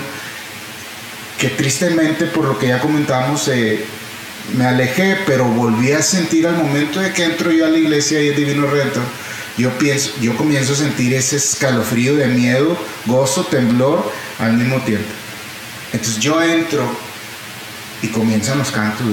[1.39, 3.85] que tristemente, por lo que ya comentamos, eh,
[4.57, 8.21] me alejé, pero volví a sentir al momento de que entro yo a la iglesia
[8.21, 9.03] y el Divino Redentor,
[9.57, 12.77] yo, pienso, yo comienzo a sentir ese escalofrío de miedo,
[13.07, 15.09] gozo, temblor al mismo tiempo.
[15.93, 16.91] Entonces yo entro
[18.03, 19.07] y comienzan los cantos,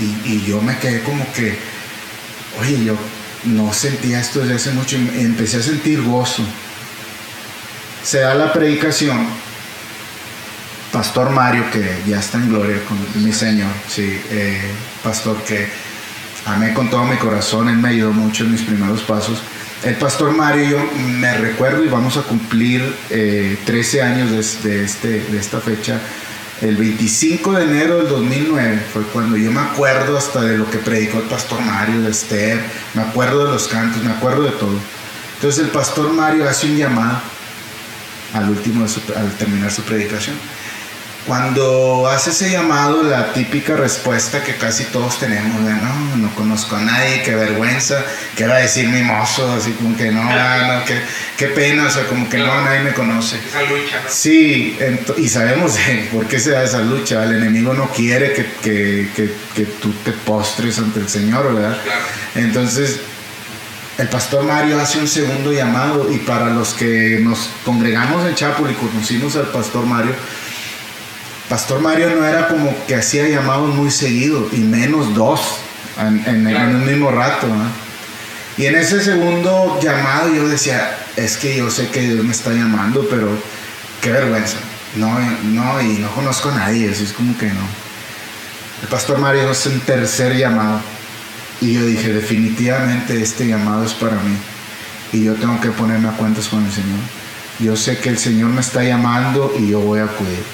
[0.00, 1.56] y, y, yo me quedé como que,
[2.60, 2.96] oye, yo
[3.44, 6.42] no sentía esto desde hace mucho y empecé a sentir gozo.
[8.02, 9.28] Se da la predicación
[10.92, 14.60] Pastor Mario, que ya está en gloria con mi Señor, sí, eh,
[15.02, 15.68] pastor que
[16.46, 19.38] amé con todo mi corazón, él me ayudó mucho en mis primeros pasos.
[19.84, 24.30] El pastor Mario, yo me recuerdo y vamos a cumplir 13 eh, años
[24.62, 26.00] de, este, de esta fecha.
[26.62, 30.78] El 25 de enero del 2009 fue cuando yo me acuerdo hasta de lo que
[30.78, 32.58] predicó el pastor Mario, de Esther,
[32.94, 34.76] me acuerdo de los cantos, me acuerdo de todo.
[35.34, 37.20] Entonces el pastor Mario hace un llamado
[38.32, 40.34] al último, al terminar su predicación
[41.26, 46.80] cuando hace ese llamado, la típica respuesta que casi todos tenemos, no, no conozco a
[46.80, 48.02] nadie, qué vergüenza,
[48.34, 51.00] qué va a decir mi mozo, así como que no, no, qué,
[51.36, 53.36] qué pena, o sea, como que no, nadie me conoce.
[53.36, 54.02] Esa lucha.
[54.08, 54.78] Sí,
[55.18, 55.76] y sabemos
[56.12, 59.92] por qué se da esa lucha, el enemigo no quiere que, que, que, que tú
[60.04, 61.76] te postres ante el Señor, ¿verdad?
[61.82, 62.00] Claro.
[62.36, 63.00] Entonces,
[63.98, 68.70] el pastor Mario hace un segundo llamado y para los que nos congregamos en Chapul
[68.70, 70.12] y conocimos al pastor Mario,
[71.48, 75.40] Pastor Mario no era como que hacía llamados muy seguido, y menos dos
[75.98, 77.46] en, el mismo rato.
[78.56, 82.52] Y en ese segundo llamado yo decía, es que yo sé que Dios me está
[82.52, 83.28] llamando, pero
[84.02, 84.58] qué vergüenza.
[84.96, 87.88] No, no, y no conozco a nadie, así es como que no.
[88.82, 90.80] El pastor Mario es un tercer llamado.
[91.60, 94.36] Y yo dije, definitivamente este llamado es para mí.
[95.12, 97.00] Y yo tengo que ponerme a cuentas con el Señor.
[97.58, 100.44] Yo sé que el Señor me está llamando y yo voy a acudir.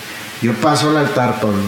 [0.45, 1.63] Yo paso al altar, Pablo.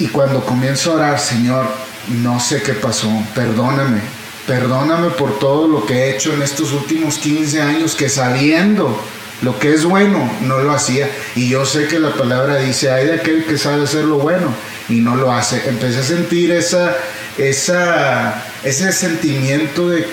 [0.00, 1.64] Y cuando comienzo a orar, Señor,
[2.08, 4.00] no sé qué pasó, perdóname,
[4.44, 9.00] perdóname por todo lo que he hecho en estos últimos 15 años, que sabiendo
[9.42, 11.08] lo que es bueno, no lo hacía.
[11.36, 14.48] Y yo sé que la palabra dice, hay de aquel que sabe hacer lo bueno
[14.88, 15.68] y no lo hace.
[15.68, 16.96] Empecé a sentir esa,
[17.38, 20.04] esa, ese sentimiento de,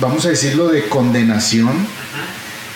[0.00, 1.86] vamos a decirlo, de condenación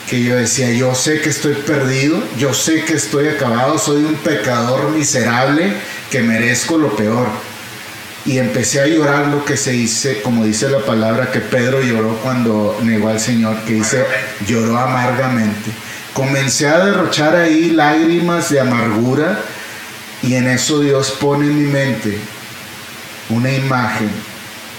[0.09, 4.15] que yo decía, yo sé que estoy perdido, yo sé que estoy acabado, soy un
[4.17, 5.73] pecador miserable
[6.11, 7.29] que merezco lo peor.
[8.25, 12.17] Y empecé a llorar lo que se dice, como dice la palabra que Pedro lloró
[12.23, 14.05] cuando negó al Señor, que dice,
[14.47, 15.71] lloró amargamente.
[16.13, 19.41] Comencé a derrochar ahí lágrimas de amargura
[20.23, 22.19] y en eso Dios pone en mi mente
[23.29, 24.11] una imagen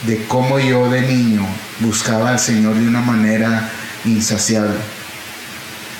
[0.05, 1.45] de cómo yo de niño
[1.79, 3.69] buscaba al Señor de una manera
[4.05, 4.92] insaciable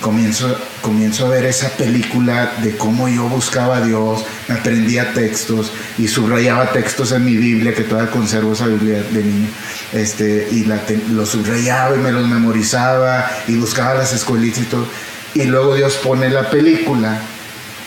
[0.04, 5.72] comienzo, comienzo a ver esa película de cómo yo buscaba a Dios, me aprendía textos
[5.98, 9.48] y subrayaba textos en mi Biblia, que todavía conservo esa Biblia de niño,
[9.94, 14.88] este, y la, lo subrayaba y me los memorizaba y buscaba las escuelitas y todo.
[15.36, 17.20] Y luego Dios pone la película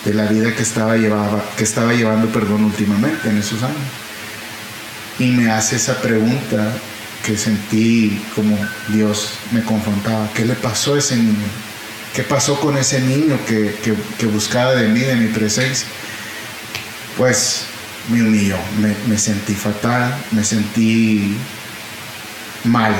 [0.04, 3.76] de la vida que estaba, llevaba, que estaba llevando perdón últimamente en esos años.
[5.18, 6.72] Y me hace esa pregunta
[7.24, 8.56] que sentí como
[8.88, 10.30] Dios me confrontaba.
[10.34, 11.65] ¿Qué le pasó a ese niño?
[12.16, 15.86] ¿Qué pasó con ese niño que, buscaba de mí, de mi presencia?
[17.18, 17.66] Pues
[18.08, 18.56] me humilló,
[19.06, 21.36] me, sentí fatal, me sentí
[22.64, 22.94] mal,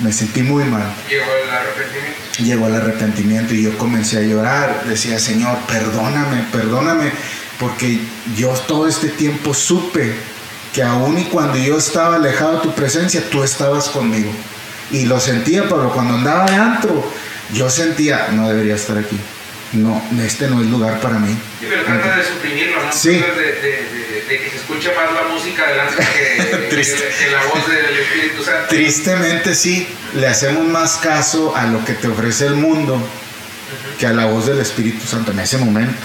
[0.00, 0.92] me sentí muy mal.
[1.08, 2.42] Llegó el arrepentimiento.
[2.42, 4.82] Llegó el arrepentimiento y yo comencé a llorar.
[4.88, 7.12] Decía, Señor, perdóname, perdóname,
[7.60, 8.00] porque
[8.36, 10.12] yo todo este tiempo supe
[10.74, 14.32] que aún y cuando yo estaba alejado de tu presencia, tú estabas conmigo.
[14.90, 17.12] Y lo sentía, pero cuando andaba de antro,
[17.52, 19.18] yo sentía, no debería estar aquí.
[19.72, 21.36] No, este no es lugar para mí.
[21.60, 22.92] Sí, pero trata de suprimirlo, ¿no?
[22.92, 23.10] Sí.
[23.10, 25.64] De, de, de, que se escuche más la música
[25.96, 28.68] que, que, la voz del Espíritu Santo.
[28.68, 33.02] Tristemente sí, le hacemos más caso a lo que te ofrece el mundo
[33.98, 35.98] que a la voz del Espíritu Santo en ese momento.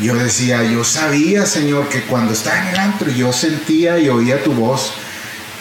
[0.00, 4.42] Yo decía, yo sabía, Señor, que cuando estaba en el antro yo sentía y oía
[4.42, 4.94] tu voz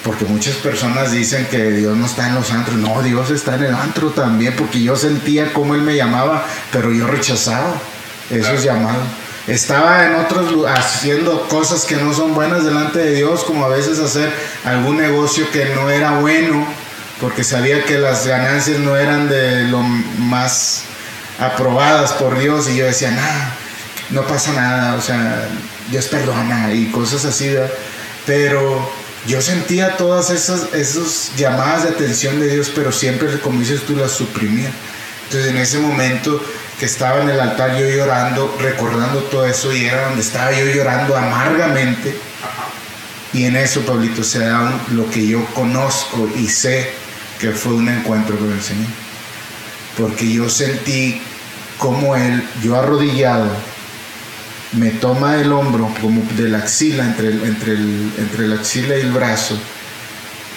[0.04, 2.78] porque muchas personas dicen que Dios no está en los antros.
[2.78, 6.92] No, Dios está en el antro también, porque yo sentía cómo Él me llamaba, pero
[6.92, 7.76] yo rechazaba
[8.30, 9.08] esos llamados.
[9.48, 13.70] Estaba en otros lugares haciendo cosas que no son buenas delante de Dios, como a
[13.70, 14.32] veces hacer
[14.63, 16.66] algún negocio que no era bueno,
[17.20, 20.84] porque sabía que las ganancias no eran de lo más
[21.39, 23.58] aprobadas por Dios, y yo decía, nada
[24.10, 25.48] no pasa nada, o sea,
[25.89, 27.54] Dios perdona y cosas así,
[28.26, 28.89] pero
[29.28, 33.96] yo sentía todas esas, esas llamadas de atención de Dios, pero siempre, como dices tú,
[33.96, 34.72] las suprimía.
[35.26, 36.44] Entonces en ese momento
[36.80, 40.66] que estaba en el altar yo llorando, recordando todo eso y era donde estaba yo
[40.66, 42.16] llorando amargamente.
[43.32, 46.92] Y en eso, Pablito, se da lo que yo conozco y sé
[47.40, 48.90] que fue un encuentro con el Señor.
[49.98, 51.22] Porque yo sentí
[51.78, 53.50] como Él, yo arrodillado,
[54.74, 59.02] me toma el hombro, como de la axila, entre, entre, el, entre la axila y
[59.02, 59.58] el brazo,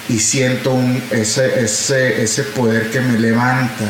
[0.09, 3.85] y siento un, ese, ese, ese poder que me levanta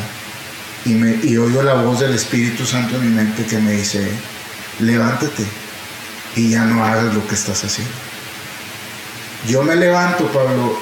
[0.84, 4.08] y, me, y oigo la voz del Espíritu Santo en mi mente que me dice,
[4.80, 5.44] levántate
[6.36, 7.92] y ya no hagas lo que estás haciendo.
[9.46, 10.78] Yo me levanto, Pablo,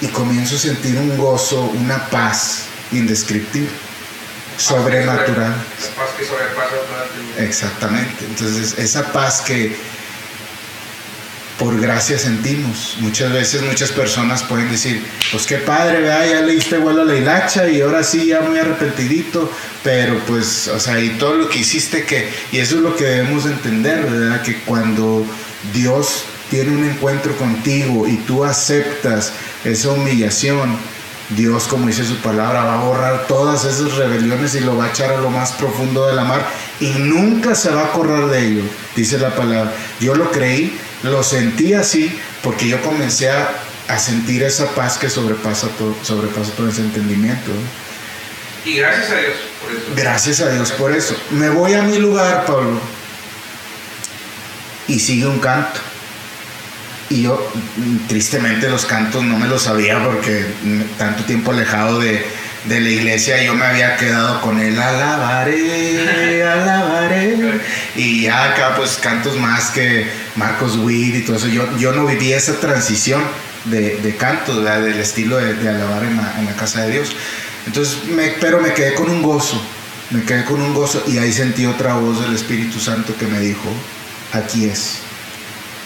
[0.00, 3.70] y comienzo a sentir un gozo, una paz indescriptible,
[4.58, 5.54] sobrenatural.
[5.96, 6.74] paz que sobrepasa
[7.38, 8.24] Exactamente.
[8.26, 9.76] Entonces, esa paz que
[11.58, 12.96] por gracia sentimos.
[13.00, 17.16] Muchas veces muchas personas pueden decir, pues qué padre, vea, ya leíste igual a la
[17.16, 19.50] hilacha y ahora sí ya muy arrepentidito,
[19.82, 23.04] pero pues, o sea, y todo lo que hiciste que, y eso es lo que
[23.04, 24.42] debemos entender, ¿verdad?
[24.42, 25.26] Que cuando
[25.72, 29.32] Dios tiene un encuentro contigo y tú aceptas
[29.64, 30.78] esa humillación,
[31.30, 34.88] Dios, como dice su palabra, va a borrar todas esas rebeliones y lo va a
[34.88, 36.46] echar a lo más profundo de la mar
[36.80, 38.62] y nunca se va a correr de ello,
[38.96, 39.72] dice la palabra.
[40.00, 43.64] Yo lo creí, lo sentí así porque yo comencé a,
[43.98, 47.50] sentir esa paz que sobrepasa todo, sobrepasa todo ese entendimiento.
[48.64, 49.86] Y gracias a Dios por eso.
[49.96, 51.16] Gracias a Dios por eso.
[51.30, 52.80] Me voy a mi lugar, Pablo,
[54.86, 55.80] y sigue un canto.
[57.10, 57.52] Y yo,
[58.06, 60.44] tristemente, los cantos no me los sabía porque
[60.98, 62.24] tanto tiempo alejado de,
[62.68, 67.60] la iglesia, yo me había quedado con el alabaré, alabaré.
[67.96, 71.48] Y ya acá, pues cantos más que Marcos Witt y todo eso.
[71.48, 73.22] Yo, yo no viví esa transición
[73.64, 77.16] de, de canto, del estilo de, alabar en la, casa de Dios.
[77.66, 79.62] Entonces, me, pero me quedé con un gozo,
[80.10, 83.40] me quedé con un gozo y ahí sentí otra voz del Espíritu Santo que me
[83.40, 83.70] dijo,
[84.32, 84.98] aquí es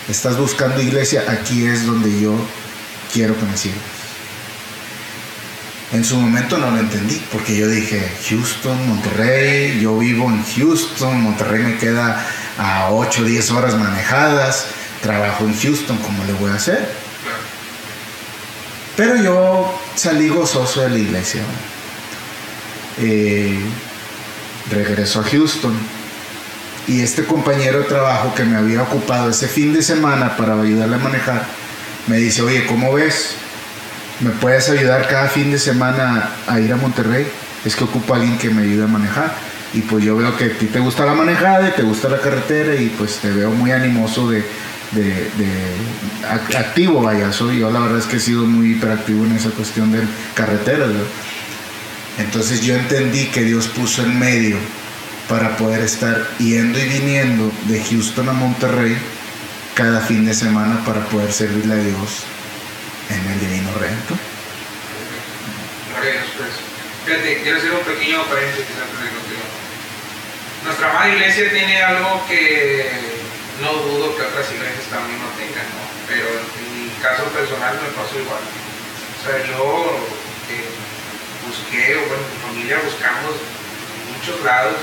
[0.09, 2.35] estás buscando iglesia, aquí es donde yo
[3.13, 3.79] quiero que me sigas.
[5.93, 11.21] En su momento no lo entendí, porque yo dije, Houston, Monterrey, yo vivo en Houston,
[11.21, 12.27] Monterrey me queda
[12.59, 14.67] a 8 o 10 horas manejadas,
[15.03, 16.89] trabajo en Houston, ¿cómo le voy a hacer?
[18.97, 21.43] Pero yo salí gozoso de la iglesia.
[22.99, 23.59] Eh,
[24.71, 25.75] regreso a Houston
[26.89, 30.97] y este compañero de trabajo que me había ocupado ese fin de semana para ayudarle
[30.97, 31.45] a manejar,
[32.09, 33.37] me dice, oye, ¿cómo ves?
[34.21, 37.27] ¿Me puedes ayudar cada fin de semana a ir a Monterrey?
[37.65, 39.33] Es que ocupo a alguien que me ayude a manejar.
[39.75, 42.21] Y pues yo veo que a ti te gusta la manejada y te gusta la
[42.21, 44.45] carretera y pues te veo muy animoso de,
[46.29, 47.33] activo, vaya.
[47.33, 50.01] Soy, yo la verdad es que he sido muy hiperactivo en esa cuestión de
[50.35, 50.87] carretera.
[52.19, 54.59] Entonces yo entendí que Dios puso en medio
[55.29, 58.97] para poder estar yendo y viniendo de Houston a Monterrey
[59.75, 62.25] cada fin de semana para poder servirle a Dios
[63.09, 63.71] en el divino
[66.03, 66.51] Dios pues.
[67.07, 69.51] Fíjate, quiero hacer un pequeño paréntesis antes de continuar.
[70.65, 72.87] Nuestra amada iglesia tiene algo que
[73.61, 75.83] no dudo que otras iglesias también no tengan, ¿no?
[76.13, 78.43] pero en mi caso personal me pasó igual.
[78.43, 79.97] O sea, yo
[80.53, 80.69] eh,
[81.49, 83.41] busqué, o bueno, mi familia buscamos
[84.23, 84.79] muchos lados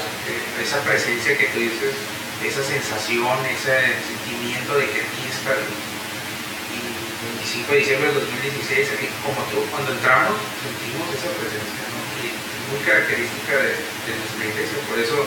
[0.59, 1.95] esa presencia que tú dices,
[2.43, 8.99] esa sensación, ese sentimiento de que aquí está Y el 25 de diciembre del 2016,
[8.99, 12.03] aquí como tú, cuando entramos, sentimos esa presencia, ¿no?
[12.19, 12.35] Es
[12.67, 13.79] muy característica de,
[14.11, 15.23] nuestra iglesia, por eso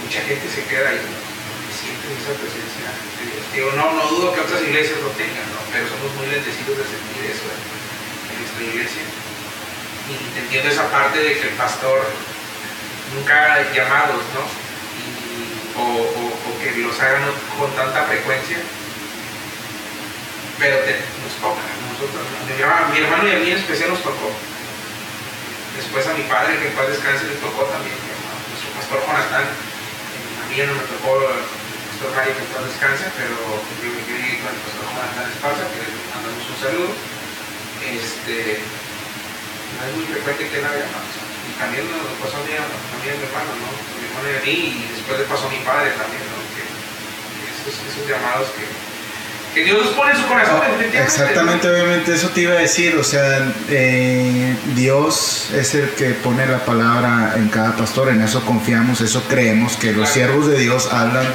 [0.00, 1.20] mucha gente se queda ahí, ¿no?
[1.76, 2.88] sienten esa presencia
[3.20, 3.44] de Dios.
[3.52, 5.60] Digo, no, no dudo que otras iglesias lo tengan, ¿no?
[5.68, 9.19] Pero somos muy bendecidos de sentir eso en nuestra iglesia.
[10.10, 12.02] Y entiendo esa parte de que el pastor
[13.14, 14.70] nunca llamados, ¿no?
[15.80, 17.22] o, que los hagan
[17.58, 18.58] con tanta frecuencia.
[20.58, 24.28] Pero nos toca, nosotros, mi, hermano y a mí en especial nos tocó.
[25.76, 27.96] Después a mi padre, que en paz descanse, le tocó también.
[27.96, 33.40] Nuestro pastor Jonathan, a mí no me tocó pastor Mario, que en paz descanse, pero
[33.80, 36.92] yo me quedé con el pastor Jonathan Esparza, que le mandamos un saludo.
[37.80, 38.79] Este, no
[39.88, 43.52] es muy frecuente que él haga llamados también nos pasó a mí, a mi hermano,
[43.60, 43.68] ¿no?
[43.68, 46.40] mi hermano y a mí, y después le pasó a mi padre también, ¿no?
[46.56, 46.64] Que
[47.68, 48.64] esos, llamados que,
[49.54, 50.60] que Dios los pone en su corazón.
[50.64, 56.10] Ah, exactamente, obviamente, eso te iba a decir, o sea, eh, Dios es el que
[56.10, 60.58] pone la palabra en cada pastor, en eso confiamos, eso creemos, que los siervos de
[60.58, 61.26] Dios hablan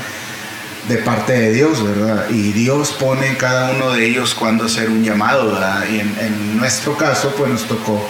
[0.88, 2.30] de parte de Dios, ¿verdad?
[2.30, 5.86] Y Dios pone en cada uno de ellos cuando hacer un llamado, ¿verdad?
[5.90, 8.08] Y en, nuestro caso, pues nos tocó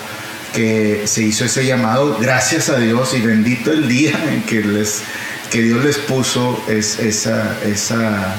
[0.56, 5.04] que se hizo ese llamado, gracias a Dios y bendito el día en que, les,
[5.52, 8.36] que Dios les puso es, esa, esa,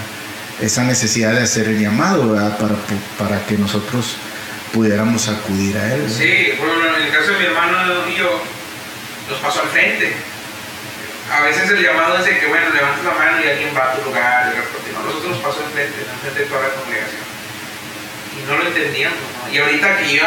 [0.60, 2.34] esa necesidad de hacer el llamado.
[2.34, 2.76] Para,
[3.18, 4.16] para que nosotros
[4.72, 6.02] pudiéramos acudir a Él.
[6.10, 8.42] Sí, bueno, en el caso de mi hermano y yo,
[9.30, 10.14] nos pasó al frente
[11.32, 13.94] a veces el llamado es de que, bueno, levantes la mano y alguien va a
[13.96, 17.25] tu lugar, y no, nosotros nos pasó enfrente, enfrente de toda la congregación.
[18.36, 19.52] Y no lo entendíamos, ¿no?
[19.52, 20.22] Y ahorita que yo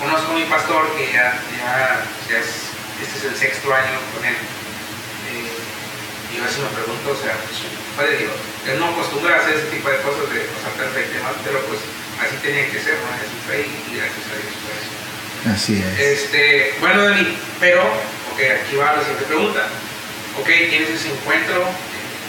[0.00, 2.68] conozco a mi pastor, que ya, ya, ya es,
[3.00, 7.36] este es el sexto año con él, eh, y a veces me pregunto, o sea,
[7.46, 7.62] pues,
[7.96, 8.32] Padre Dios,
[8.66, 11.80] él no acostumbra a hacer ese tipo de cosas de pasar perfecto y pero pues
[12.24, 13.08] así tenía que ser, ¿no?
[13.20, 14.90] Es su fe y gracias a Dios por eso.
[15.52, 15.98] Así es.
[15.98, 19.68] Este, bueno, Dani, pero, ok, aquí va la siguiente pregunta
[20.38, 21.64] ok, tienes ese encuentro,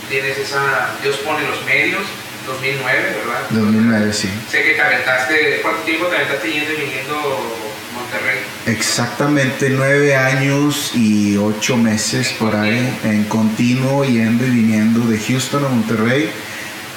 [0.09, 2.03] tienes esa, Dios pone los medios,
[2.45, 3.49] 2009, ¿verdad?
[3.49, 4.29] 2009, sí.
[4.49, 7.59] Sé que te aventaste, ¿cuánto tiempo te aventaste yendo y viniendo
[7.93, 8.39] Monterrey?
[8.67, 15.65] Exactamente nueve años y ocho meses por ahí, en continuo yendo y viniendo de Houston
[15.65, 16.31] a Monterrey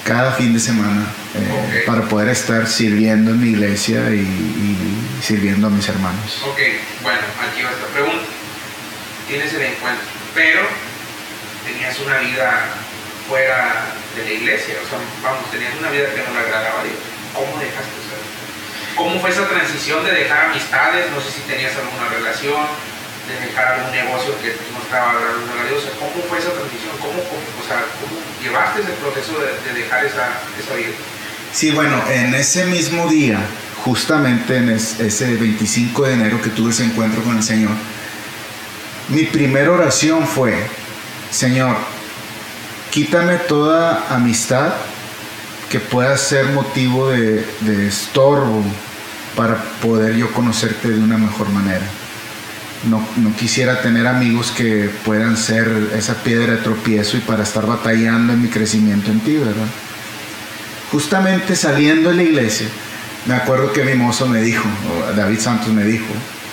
[0.04, 4.76] cada fin de semana eh, para poder estar sirviendo en mi iglesia y, y,
[5.20, 6.42] sirviendo a mis hermanos.
[6.44, 6.58] Ok,
[7.02, 8.24] bueno, aquí va esta pregunta.
[9.26, 10.60] Tienes el encuentro, pero
[11.66, 12.68] tenías una vida
[13.28, 16.84] fuera de la iglesia, o sea, vamos, tenías una vida que no le agradaba a
[16.84, 17.00] Dios.
[17.34, 18.16] ¿Cómo dejaste eso?
[18.96, 21.10] ¿Cómo fue esa transición de dejar amistades?
[21.10, 22.64] No sé si tenías alguna relación,
[23.28, 25.84] de dejar algún negocio que no estaba agradando a Dios.
[25.98, 26.94] ¿Cómo fue esa transición?
[27.02, 30.94] ¿Cómo, o sea, ¿cómo llevaste ese proceso de, dejar esa, esa, vida?
[31.52, 33.38] Sí, bueno, en ese mismo día,
[33.84, 37.72] justamente en ese 25 de enero que tuve ese encuentro con el Señor,
[39.08, 40.54] mi primera oración fue,
[41.30, 41.76] Señor,
[42.96, 44.72] quítame toda amistad
[45.70, 47.44] que pueda ser motivo de,
[47.86, 48.64] estorbo
[49.36, 51.84] para poder yo conocerte de una mejor manera.
[52.88, 58.32] No, quisiera tener amigos que puedan ser esa piedra de tropiezo y para estar batallando
[58.32, 59.68] en mi crecimiento en ti, ¿verdad?
[60.90, 62.66] Justamente saliendo de la iglesia,
[63.26, 64.66] me acuerdo que mi mozo me dijo,
[65.14, 66.06] David Santos me dijo,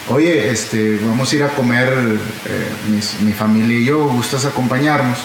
[0.10, 5.20] oye, este, vamos a ir a comer eh, mi familia y yo, ¿gustas acompañarnos?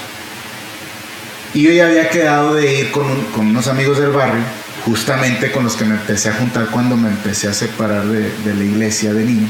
[1.54, 4.42] Y yo ya había quedado de ir con, unos amigos del barrio,
[4.84, 8.64] justamente con los que me empecé a juntar cuando me empecé a separar de, la
[8.64, 9.48] iglesia de niño.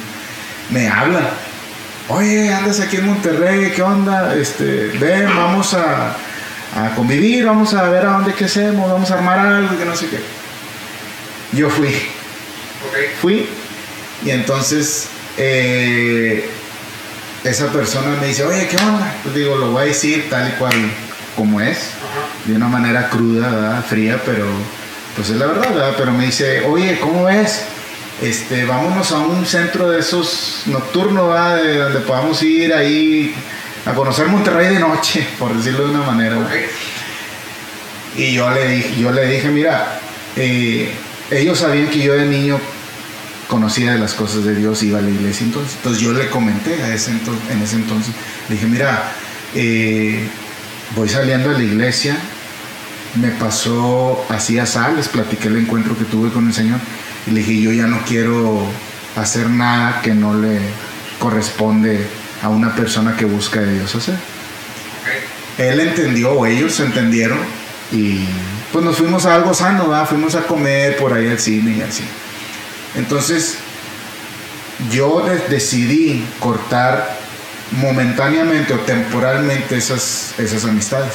[0.70, 1.28] Me hablan,
[2.08, 4.34] oye, andas aquí en Monterrey, ¿qué onda?
[4.36, 6.16] Este, ven, vamos a,
[6.94, 10.06] convivir, vamos a ver a dónde qué hacemos, vamos a armar algo, que no sé
[10.08, 10.20] qué.
[11.56, 11.94] Yo fui.
[13.20, 13.48] Fui
[14.24, 16.48] y entonces eh,
[17.44, 19.14] esa persona me dice, oye, ¿qué onda?
[19.22, 20.74] Pues digo, lo voy a decir tal y cual
[21.38, 21.90] como es,
[22.46, 24.44] de una manera cruda, fría, pero
[25.14, 27.62] pues es la verdad, pero me dice, oye, ¿cómo ves?
[28.20, 31.32] Este, vámonos a un centro de esos nocturnos,
[31.62, 33.32] de donde podamos ir ahí
[33.86, 36.36] a conocer Monterrey de noche, por decirlo de una manera.
[38.16, 40.00] Y yo le dije, yo le dije, mira,
[40.34, 40.92] eh,
[41.30, 42.58] ellos sabían que yo de niño
[43.46, 45.76] conocía de las cosas de Dios, iba a la iglesia entonces.
[45.76, 48.12] Entonces yo le comenté a ese en ese entonces,
[48.48, 49.12] le dije, mira,
[49.54, 50.28] eh,
[50.96, 52.16] voy saliendo de la iglesia,
[53.14, 56.80] me pasó así a sal, les platiqué el encuentro que tuve con el Señor
[57.26, 58.62] y le dije, yo ya no quiero
[59.16, 60.60] hacer nada que no le
[61.18, 62.06] corresponde
[62.42, 64.16] a una persona que busca de Dios hacer.
[65.58, 67.38] Él entendió, o ellos entendieron,
[67.90, 68.20] y
[68.72, 72.04] pues nos fuimos a algo sano, fuimos a comer por ahí al cine y así.
[72.96, 73.56] Entonces,
[74.92, 77.17] yo decidí cortar
[77.72, 81.14] momentáneamente o temporalmente esas, esas amistades.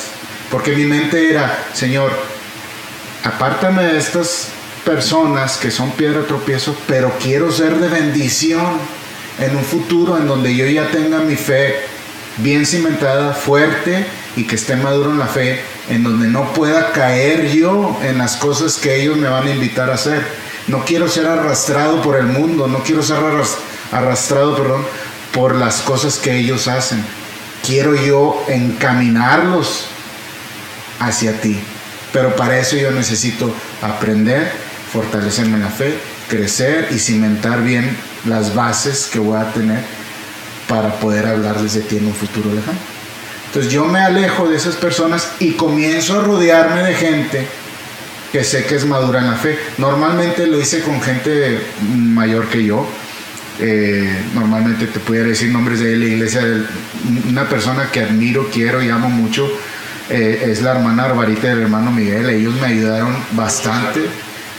[0.52, 2.12] Porque mi mente era, Señor,
[3.24, 4.50] apártame de estas
[4.86, 8.78] personas que son piedra tropiezo, pero quiero ser de bendición
[9.40, 11.76] en un futuro en donde yo ya tenga mi fe
[12.38, 17.48] bien cimentada, fuerte y que esté maduro en la fe, en donde no pueda caer
[17.50, 21.28] yo en las cosas que ellos me van a invitar a hacer no quiero ser
[21.28, 23.18] arrastrado por el mundo, no quiero ser
[23.92, 24.86] arrastrado, perdón,
[25.34, 27.04] por las cosas que ellos hacen.
[27.66, 29.86] Quiero yo encaminarlos
[31.00, 31.60] hacia ti.
[32.12, 34.52] Pero para eso yo necesito aprender,
[34.92, 35.98] fortalecerme en la fe,
[36.30, 39.82] crecer y cimentar bien las bases que voy a tener
[40.68, 42.78] para poder hablarles de ti en un futuro lejano.
[43.48, 47.48] Entonces yo me alejo de esas personas y comienzo a rodearme de gente
[48.32, 49.60] que sé que es madura en la fe.
[49.78, 52.88] Normalmente lo hice con gente mayor que yo.
[53.60, 56.42] Eh, normalmente te pudiera decir nombres de la iglesia.
[57.30, 59.50] Una persona que admiro, quiero y amo mucho
[60.10, 62.30] eh, es la hermana Arbarita y el hermano Miguel.
[62.30, 64.02] Ellos me ayudaron bastante.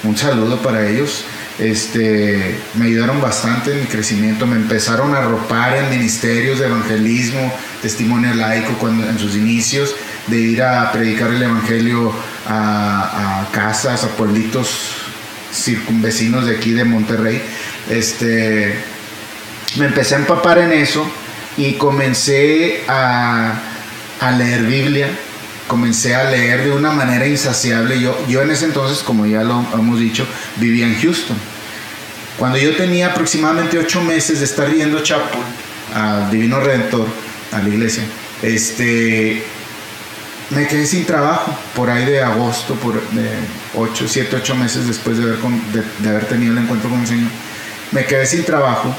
[0.05, 1.25] Un saludo para ellos
[1.59, 7.53] este, me ayudaron bastante en mi crecimiento, me empezaron a arropar en ministerios de evangelismo,
[7.81, 9.95] testimonio laico cuando, en sus inicios,
[10.27, 12.13] de ir a predicar el evangelio
[12.49, 14.97] a, casas, a pueblitos
[15.53, 17.41] circunvecinos de aquí de Monterrey.
[17.91, 18.75] Este,
[19.77, 21.07] me empecé a empapar en eso
[21.57, 23.55] y comencé a,
[24.21, 25.09] a leer Biblia,
[25.67, 28.01] comencé a leer de una manera insaciable.
[28.01, 30.27] Yo, yo en ese entonces, como ya lo hemos dicho,
[30.57, 31.37] vivía en Houston.
[32.39, 35.41] Cuando yo tenía aproximadamente ocho meses de estar yendo a Chapel,
[35.95, 37.07] al Divino Redentor,
[37.53, 38.03] a la iglesia,
[38.43, 39.43] este,
[40.51, 43.29] me quedé sin trabajo por ahí de agosto, por de
[43.77, 45.39] ocho, siete, ocho meses después de haber,
[46.01, 47.31] de, haber tenido el encuentro con el Señor.
[47.95, 48.95] Me quedé sin trabajo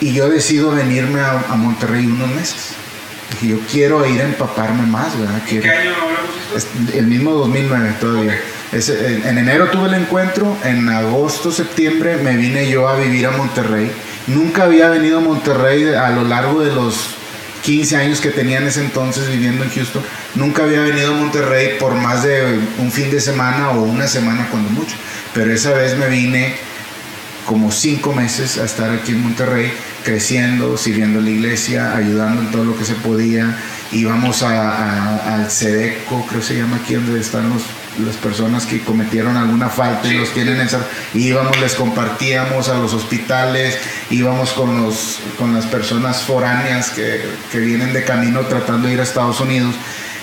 [0.00, 2.74] y yo decido venirme a, a Monterrey unos meses
[3.32, 5.40] Dije, yo quiero ir a empaparme más, ¿verdad?
[5.48, 6.98] ¿Qué año hablamos esto?
[6.98, 8.38] El mismo 2009 todavía.
[8.72, 13.90] en, enero tuve el encuentro, en agosto, septiembre me vine yo a vivir a Monterrey.
[14.26, 17.16] Nunca había venido a Monterrey a lo largo de los
[17.62, 20.02] 15 años que tenía en ese entonces viviendo en Houston.
[20.34, 24.48] Nunca había venido a Monterrey por más de un fin de semana o una semana
[24.50, 24.94] cuando mucho.
[25.32, 26.54] Pero esa vez me vine
[27.46, 29.72] como cinco meses a estar aquí en Monterrey
[30.04, 33.56] creciendo, sirviendo la iglesia, ayudando en todo lo que se podía.
[33.92, 37.62] Íbamos a, al SEDECO, creo que se llama aquí, donde están los,
[38.04, 40.68] las personas que cometieron alguna falta y los tienen en...
[41.14, 43.78] Íbamos, les compartíamos a los hospitales,
[44.10, 47.20] íbamos con, los, con las personas foráneas que,
[47.50, 49.74] que vienen de camino tratando de ir a Estados Unidos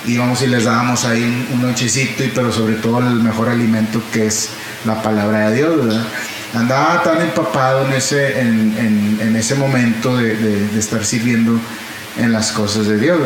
[0.05, 4.27] íbamos y les dábamos ahí un, nochecito, y, pero sobre todo el mejor alimento que
[4.27, 4.49] es
[4.85, 6.05] la palabra de Dios, ¿verdad?
[6.53, 11.59] Andaba tan empapado en ese, en, ese momento de, estar sirviendo
[12.17, 13.19] en las cosas de Dios,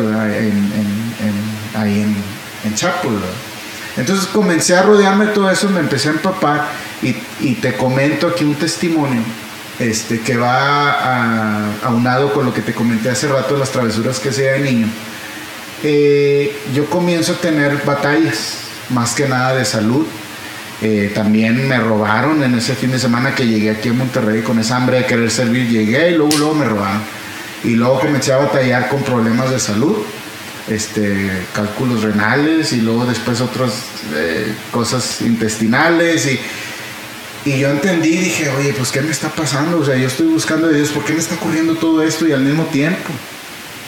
[1.74, 2.16] ahí en,
[2.64, 3.10] en Chapo.
[3.96, 6.66] Entonces comencé a rodearme de todo eso, me empecé a empapar
[7.02, 9.22] y, te comento aquí un testimonio
[9.78, 14.30] este, que va a, aunado con lo que te comenté hace rato, las travesuras que
[14.30, 14.88] hacía de niño.
[15.82, 18.58] Eh, yo comienzo a tener batallas,
[18.88, 20.06] más que nada de salud,
[20.82, 24.58] eh, también me robaron en ese fin de semana que llegué aquí a Monterrey con
[24.58, 25.68] esa hambre de querer servir.
[25.68, 27.02] Llegué y luego, luego me robaron.
[27.62, 29.96] Y luego comencé a batallar con problemas de salud,
[30.68, 33.72] este, cálculos renales y luego después otras
[34.14, 36.26] eh, cosas intestinales.
[36.26, 36.40] Y,
[37.50, 39.78] y yo entendí dije, oye, pues ¿qué me está pasando?
[39.78, 42.32] O sea, yo estoy buscando a Dios, ¿por qué me está ocurriendo todo esto y
[42.32, 43.10] al mismo tiempo?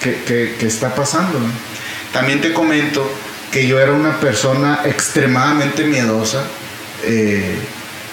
[0.02, 1.38] ¿Qué, qué está pasando?
[2.12, 3.10] También te comento
[3.50, 6.44] que yo era una persona extremadamente miedosa
[7.06, 7.58] eh,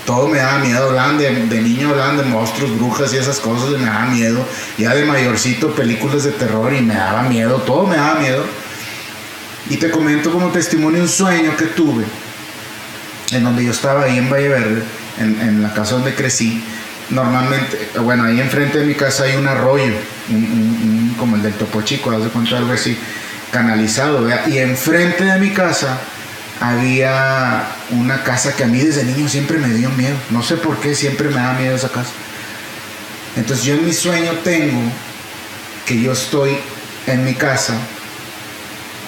[0.06, 3.78] todo me daba miedo, hablaban de, niño, hablaban de monstruos, brujas y esas cosas, y
[3.78, 4.46] me daba miedo.
[4.78, 8.44] Ya de mayorcito, películas de terror y me daba miedo, todo me daba miedo.
[9.70, 12.04] Y te comento como testimonio un sueño que tuve,
[13.32, 14.84] en donde yo estaba ahí en Valle Verde,
[15.20, 16.62] en, la casa donde crecí.
[17.10, 19.94] Normalmente, bueno, ahí enfrente de mi casa hay un arroyo,
[21.18, 22.98] como el del Topo Chico, haz de cuenta algo así,
[23.52, 25.98] canalizado, y enfrente de mi casa
[26.64, 30.16] había una casa que a mí desde niño siempre me dio miedo.
[30.30, 32.12] No sé por qué siempre me da miedo esa casa.
[33.36, 34.80] Entonces yo en mi sueño tengo
[35.86, 36.56] que yo estoy
[37.06, 37.74] en mi casa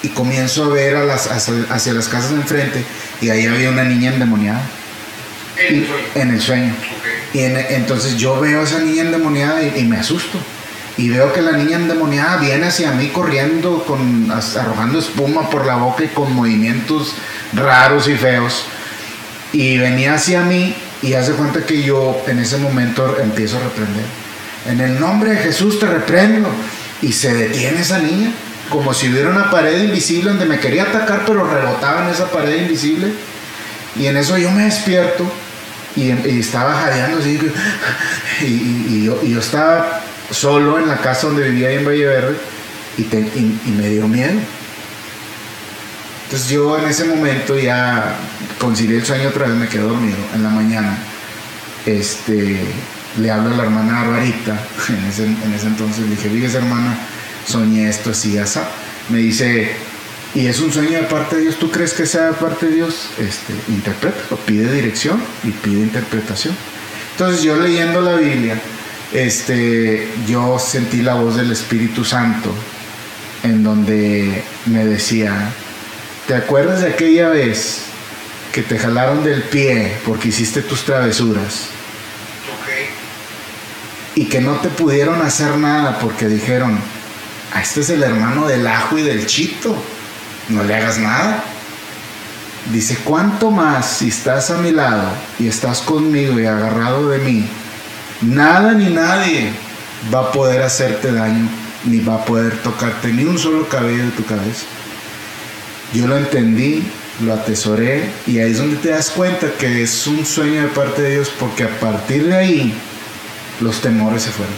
[0.01, 2.83] y comienzo a ver a las, hacia, las casas de enfrente
[3.21, 4.61] y ahí había una niña endemoniada.
[6.13, 6.73] En el sueño.
[7.33, 10.39] Y entonces yo veo a esa niña endemoniada y, me asusto.
[10.97, 15.75] Y veo que la niña endemoniada viene hacia mí corriendo, con, arrojando espuma por la
[15.75, 17.13] boca y con movimientos
[17.53, 18.65] raros y feos.
[19.51, 24.05] Y venía hacia mí y hace cuenta que yo en ese momento empiezo a reprender.
[24.67, 26.49] En el nombre de Jesús te reprendo.
[27.01, 28.31] Y se detiene esa niña,
[28.69, 32.61] como si hubiera una pared invisible donde me quería atacar, pero rebotaba en esa pared
[32.61, 33.11] invisible.
[33.97, 35.29] Y en eso yo me despierto
[35.95, 37.39] y, estaba jadeando así.
[38.41, 40.01] Y, yo, yo, estaba
[40.31, 42.35] solo en la casa donde vivía en Valle Verde
[42.97, 44.39] y me dio miedo.
[46.25, 48.15] Entonces yo en ese momento ya
[48.59, 50.97] concilié el sueño otra vez, me quedé dormido en la mañana.
[51.85, 52.59] Este,
[53.21, 54.59] le hablo a la hermana Barbarita,
[54.89, 56.97] en ese, en ese entonces le dije, fíjese hermana,
[57.47, 58.59] soñé esto así, así.
[59.09, 59.71] Me dice,
[60.33, 61.59] ¿y es un sueño de parte de Dios?
[61.59, 63.11] ¿Tú crees que sea de parte de Dios?
[63.19, 66.55] Este, interpreta, pide dirección y pide interpretación.
[67.11, 68.59] Entonces yo leyendo la Biblia,
[69.15, 72.53] este, yo sentí la voz del Espíritu Santo
[73.43, 75.51] en donde me decía,
[76.27, 77.85] ¿Te acuerdas de aquella vez
[78.55, 81.65] que te jalaron del pie porque hiciste tus travesuras.
[84.15, 86.79] Y que no te pudieron hacer nada porque dijeron,
[87.53, 89.75] ah, este es el hermano del ajo y del chito,
[90.47, 91.43] no le hagas nada.
[92.71, 97.45] Dice, ¿cuánto más si estás a mi lado y estás conmigo y agarrado de mí?
[98.21, 99.51] Nada ni nadie
[100.13, 101.49] va a poder hacerte daño,
[101.85, 104.65] ni va a poder tocarte ni un solo cabello de tu cabeza.
[105.93, 106.83] Yo lo entendí,
[107.23, 111.01] lo atesoré y ahí es donde te das cuenta que es un sueño de parte
[111.01, 112.73] de Dios porque a partir de ahí
[113.61, 114.55] los temores se fueron.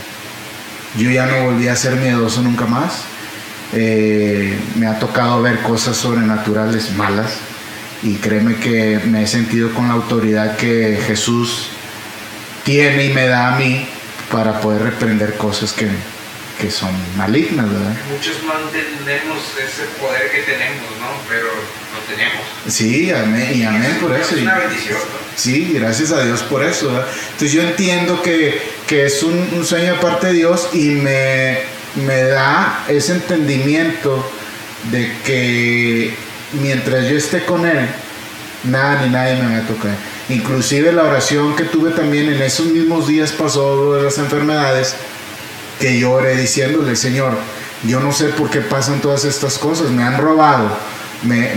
[0.98, 3.04] Yo ya no volví a ser miedoso nunca más.
[3.74, 7.34] Eh, me ha tocado ver cosas sobrenaturales malas
[8.02, 11.70] y créeme que me he sentido con la autoridad que Jesús
[12.68, 13.88] tiene y me da a mí
[14.30, 15.88] para poder reprender cosas que,
[16.60, 17.96] que son malignas, ¿verdad?
[18.12, 21.08] Muchos no entendemos ese poder que tenemos, ¿no?
[21.30, 22.44] Pero lo tenemos.
[22.68, 24.36] Sí, amén, y amén por eso.
[24.36, 24.98] Es una bendición,
[25.38, 27.08] Sí, gracias a Dios por eso, ¿verdad?
[27.32, 31.60] Entonces yo entiendo que, que es un, un, sueño aparte de Dios y me,
[32.06, 34.30] me da ese entendimiento
[34.92, 36.14] de que
[36.52, 37.88] mientras yo esté con Él,
[38.66, 40.17] nada ni nadie me va a tocar.
[40.30, 44.96] Inclusive la oración que tuve también en esos mismos días pasó de las enfermedades,
[45.80, 47.38] que yo oré diciéndole, Señor,
[47.86, 50.70] yo no sé por qué pasan todas estas cosas, me han robado,
[51.24, 51.56] me,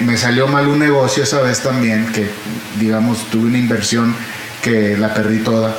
[0.00, 2.28] me, salió mal un negocio esa vez también, que
[2.78, 4.14] digamos tuve una inversión
[4.62, 5.74] que la perdí toda.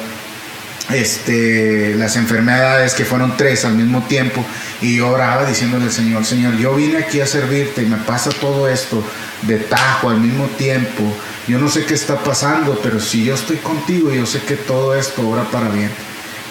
[0.91, 4.45] Este, las enfermedades que fueron tres al mismo tiempo
[4.81, 8.67] y yo oraba diciéndole Señor, Señor, yo vine aquí a servirte y me pasa todo
[8.67, 9.01] esto
[9.43, 11.03] de tajo al mismo tiempo,
[11.47, 14.95] yo no sé qué está pasando, pero si yo estoy contigo, yo sé que todo
[14.95, 15.91] esto obra para bien.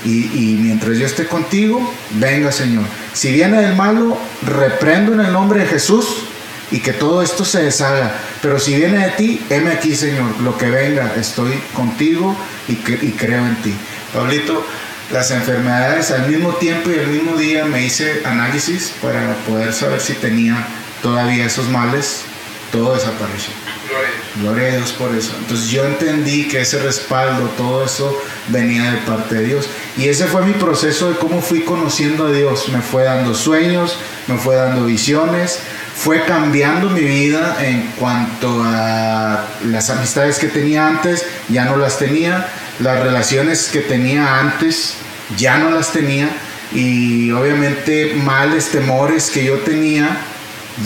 [0.04, 1.80] Y, mientras yo esté contigo,
[2.12, 2.84] venga Señor.
[3.12, 6.24] Si viene del malo, reprendo en el nombre de Jesús
[6.72, 8.12] y que todo esto se deshaga.
[8.42, 12.36] Pero si viene de ti, heme aquí Señor, lo que venga, estoy contigo
[12.68, 13.72] y, y creo en ti.
[14.12, 14.66] Pablito,
[15.12, 20.00] las enfermedades al mismo tiempo y al mismo día me hice análisis para poder saber
[20.00, 20.66] si tenía
[21.00, 22.22] todavía esos males,
[22.72, 23.52] todo desapareció.
[24.40, 25.34] Gloria a Dios por eso.
[25.38, 29.68] Entonces yo entendí que ese respaldo, todo eso venía de parte de Dios.
[29.96, 32.68] Y ese fue mi proceso de cómo fui conociendo a Dios.
[32.70, 35.58] Me fue dando sueños, me fue dando visiones,
[35.94, 41.98] fue cambiando mi vida en cuanto a las amistades que tenía antes, ya no las
[41.98, 42.48] tenía.
[42.78, 44.94] Las relaciones que tenía antes,
[45.36, 46.30] ya no las tenía.
[46.72, 50.16] Y obviamente males, temores que yo tenía,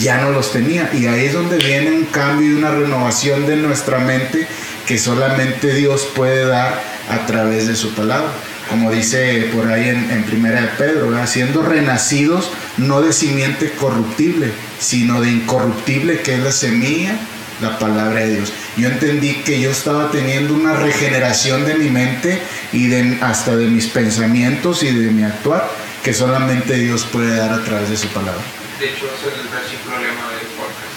[0.01, 0.91] ya no los tenía.
[0.93, 4.47] Y ahí es donde viene un cambio y una renovación de nuestra mente
[4.87, 6.81] que solamente Dios puede dar
[7.11, 8.31] a través de su palabra.
[8.71, 15.21] Como dice por ahí en, Primera de Pedro, siendo renacidos no de simiente corruptible, sino
[15.21, 17.17] de incorruptible, que es la semilla,
[17.61, 18.53] la palabra de Dios.
[18.77, 22.41] Yo entendí que yo estaba teniendo una regeneración de mi mente
[22.73, 25.69] y de, hasta de mis pensamientos y de mi actuar,
[26.03, 28.43] que solamente Dios puede dar a través de su palabra.
[28.79, 30.97] De hecho, es el versículo lema del podcast.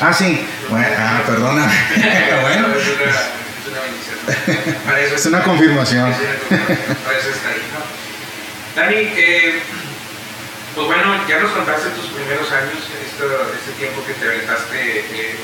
[0.00, 0.46] Ah, sí.
[0.68, 1.70] Bueno, ah, perdona.
[2.42, 2.66] bueno.
[2.76, 3.10] Es una,
[3.60, 4.84] es una bendición.
[4.84, 6.12] Para eso es una confirmación.
[6.12, 8.80] Para eso está ahí, ¿no?
[8.80, 9.60] Dani, eh,
[10.74, 15.36] pues bueno, ya nos contaste tus primeros años, este, este tiempo que te aventaste eh,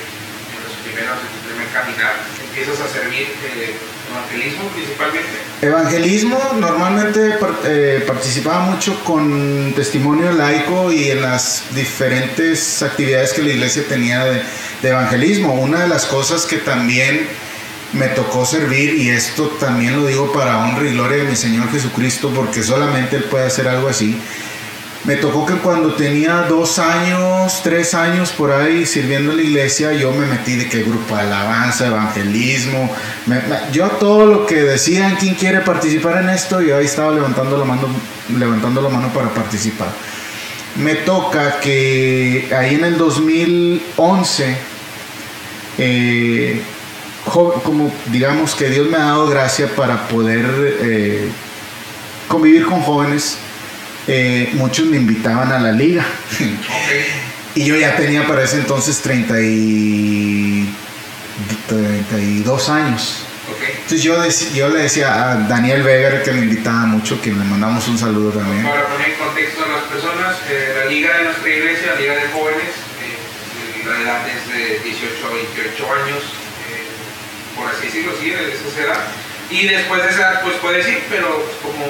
[0.86, 2.14] primeros, en primer caminar.
[2.48, 3.26] Empiezas a servir.
[3.26, 3.76] Eh,
[4.08, 5.28] ¿Evangelismo principalmente?
[5.62, 13.50] Evangelismo, normalmente eh, participaba mucho con testimonio laico y en las diferentes actividades que la
[13.50, 14.42] iglesia tenía de,
[14.82, 15.54] de evangelismo.
[15.54, 17.26] Una de las cosas que también
[17.92, 21.70] me tocó servir, y esto también lo digo para honra y gloria de mi Señor
[21.70, 24.16] Jesucristo, porque solamente Él puede hacer algo así,
[25.06, 29.92] me tocó que cuando tenía dos años, tres años por ahí sirviendo en la iglesia,
[29.92, 32.92] yo me metí de que grupo de alabanza, evangelismo,
[33.72, 37.64] yo todo lo que decían, quién quiere participar en esto, yo ahí estaba levantando la
[37.64, 37.82] mano,
[38.36, 39.92] levantando la mano para participar.
[40.74, 44.56] Me toca que ahí en el 2011,
[45.78, 46.62] eh,
[47.24, 50.46] como digamos que Dios me ha dado gracia para poder
[50.80, 51.28] eh,
[52.26, 53.38] convivir con jóvenes
[54.08, 56.04] eh, muchos me invitaban a la liga.
[57.54, 60.68] y yo ya tenía para ese entonces 30 y,
[61.68, 63.22] 32 años.
[63.82, 64.16] Entonces yo,
[64.54, 68.30] yo le decía a Daniel Vega que me invitaba mucho, que le mandamos un saludo
[68.30, 68.64] también.
[68.64, 72.14] Para poner en contexto a las personas, eh, la liga de nuestra iglesia, la liga
[72.14, 72.70] de jóvenes,
[73.02, 76.22] eh, la edad es de 18 a 28 años,
[77.56, 79.06] por así decirlo, sí, de esa edad.
[79.50, 81.86] Y después de esa edad, pues puedes ir, pero como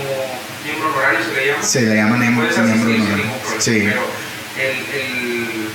[0.66, 1.62] miembro honorario se le llama.
[1.62, 3.24] Se le llama miembro, honorario.
[3.58, 3.84] Sí.
[3.84, 4.02] Pero
[4.58, 5.68] el, el,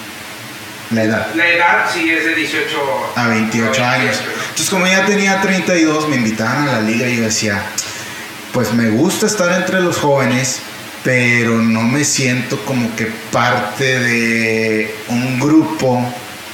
[0.91, 1.27] La edad.
[1.35, 4.21] La edad sí es de 18 a 28 años.
[4.41, 7.63] Entonces como ya tenía 32, me invitaban a la liga y yo decía,
[8.53, 10.59] pues me gusta estar entre los jóvenes,
[11.03, 16.05] pero no me siento como que parte de un grupo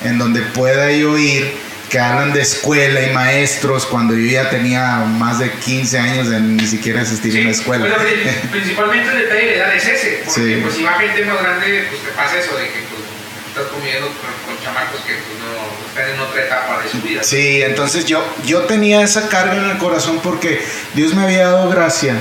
[0.03, 4.97] en donde pueda yo ir que hablan de escuela y maestros cuando yo ya tenía
[4.97, 7.95] más de 15 años de ni siquiera asistir a una escuela.
[7.95, 11.87] Pues, principalmente el detalle de edad es ese, porque pues si va gente más grande,
[11.89, 13.01] pues te pasa eso de que pues,
[13.47, 17.23] estás comiendo con, chamacos que pues, no, están en otra etapa de su vida.
[17.23, 20.61] Sí, entonces yo, yo tenía esa carga en el corazón porque
[20.93, 22.15] Dios me había dado gracia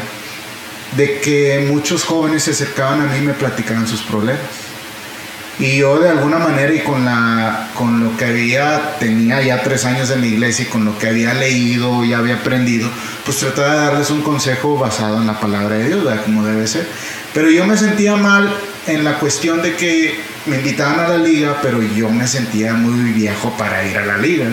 [0.97, 4.41] de que muchos jóvenes se acercaban a mí y me platicaban sus problemas.
[5.59, 9.87] Y yo de alguna manera y con, la, con lo que había, tenía ya tres
[9.87, 12.91] años en la iglesia y con lo que había leído y había aprendido,
[13.25, 16.87] pues trataba de darles un consejo basado en la palabra de Dios, como debe ser.
[17.33, 18.55] Pero yo me sentía mal
[18.87, 23.13] en la cuestión de que me invitaban a la liga, pero yo me sentía muy
[23.13, 24.47] viejo para ir a la liga.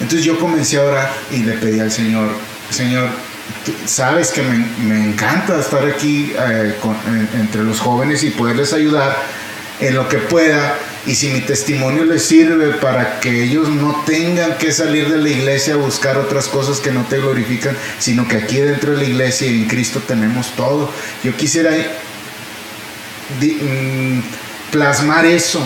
[0.00, 2.28] Entonces yo comencé a orar y le pedí al Señor,
[2.70, 3.08] Señor,
[3.84, 6.74] sabes que me, me encanta estar aquí eh,
[7.34, 9.16] entre los jóvenes y poderles ayudar
[9.80, 14.56] en lo que pueda y si mi testimonio les sirve para que ellos no tengan
[14.56, 18.36] que salir de la iglesia a buscar otras cosas que no te glorifican, sino que
[18.36, 20.90] aquí dentro de la iglesia y en Cristo tenemos todo.
[21.22, 21.72] Yo quisiera
[23.40, 24.20] mm,
[24.70, 25.60] plasmar eso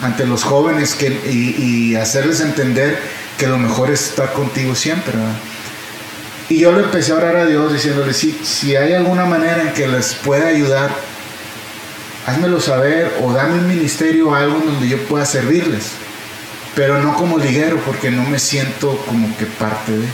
[0.00, 2.98] ante los jóvenes que, y, hacerles entender
[3.38, 5.14] que lo mejor es estar contigo siempre.
[6.48, 9.72] Y yo le empecé a orar a Dios diciéndole, si, si hay alguna manera en
[9.72, 10.90] que les pueda ayudar,
[12.26, 15.90] házmelo saber o dame un ministerio o algo donde yo pueda servirles.
[16.74, 20.06] Pero no como liguero, porque no me siento como que parte de.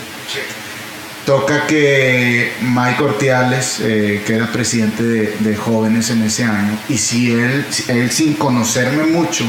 [1.24, 7.32] Toca que Mike Ortiales, eh, que era presidente de, jóvenes en ese año, y si
[7.32, 9.44] él, él sin conocerme mucho,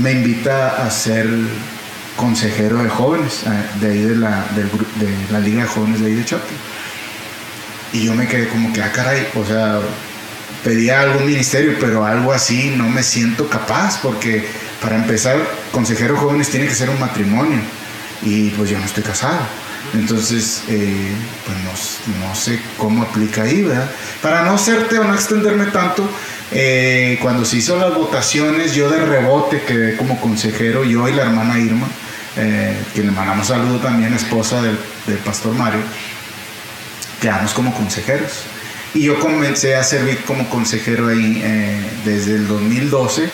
[0.00, 1.28] me invita a ser
[2.16, 6.14] consejero de jóvenes, eh, de ahí de la, de, la Liga de Jóvenes de ahí
[6.14, 6.44] de Chapo.
[7.92, 9.80] Y yo me quedé como que, ah, caray, o sea,
[10.64, 14.44] pedía algún ministerio, pero algo así no me siento capaz, porque
[14.80, 15.36] para empezar,
[15.70, 17.60] consejero jóvenes tiene que ser un matrimonio,
[18.22, 19.40] y pues yo no estoy casado.
[19.94, 21.12] Entonces, eh,
[21.44, 23.90] pues no, sé cómo aplica ahí, ¿verdad?
[24.22, 26.08] Para no hacerte o no extenderme tanto,
[26.50, 31.22] eh, cuando se hizo las votaciones, yo de rebote quedé como consejero, yo y la
[31.22, 31.86] hermana Irma,
[32.36, 35.80] eh, le mandamos saludo también, esposa del, del pastor Mario,
[37.20, 38.51] quedamos como consejeros.
[38.94, 43.30] Y yo comencé a servir como consejero ahí eh, desde el 2012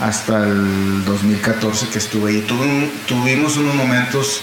[0.00, 2.46] hasta el 2014 que estuve ahí.
[3.06, 4.42] tuvimos unos momentos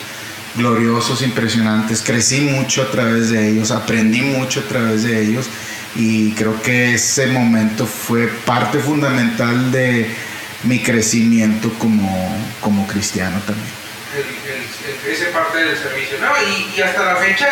[0.55, 2.01] gloriosos, impresionantes.
[2.01, 5.49] Crecí mucho a través de ellos, aprendí mucho a través de ellos
[5.95, 10.07] y creo que ese momento fue parte fundamental de
[10.63, 13.67] mi crecimiento como, como cristiano también.
[15.09, 16.17] ese parte del servicio.
[16.20, 17.47] No, y, y hasta la fecha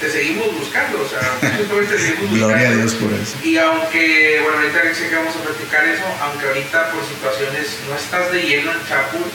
[0.00, 2.48] te seguimos buscando, o sea, te seguimos buscando.
[2.48, 3.36] Gloria a Dios por eso.
[3.44, 7.94] Y aunque, bueno, ahorita sé que vamos a platicar eso, aunque ahorita por situaciones no
[7.94, 9.28] estás de lleno en Chapul,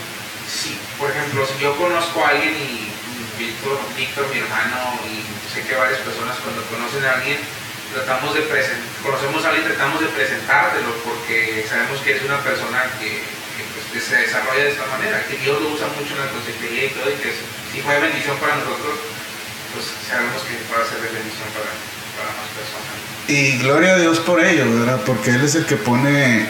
[0.50, 2.90] si, por ejemplo, si yo conozco a alguien y
[3.38, 5.22] Víctor, Víctor, mi hermano, y
[5.54, 7.38] sé que varias personas cuando conocen a alguien,
[7.94, 12.90] tratamos de presentar, conocemos a alguien, tratamos de presentártelo porque sabemos que es una persona
[12.98, 13.22] que,
[13.92, 16.90] pues, se desarrolla de esta manera, que Dios lo usa mucho en la consejería y
[16.90, 17.30] todo, y que
[17.70, 19.14] si fue bendición para nosotros
[19.76, 21.68] pues sabemos que va a ser de bendición para,
[22.16, 22.96] para más personas.
[23.28, 25.02] Y gloria a Dios por ello, ¿verdad?
[25.04, 26.48] Porque Él es el que pone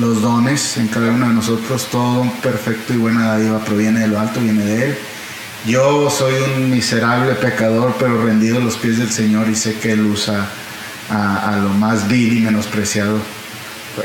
[0.00, 4.18] los dones en cada uno de nosotros, todo perfecto y buena dádiva proviene de lo
[4.18, 4.98] alto, viene de Él.
[5.66, 9.92] Yo soy un miserable pecador, pero rendido a los pies del Señor y sé que
[9.92, 10.46] Él usa
[11.10, 13.20] a, lo más vil y menospreciado.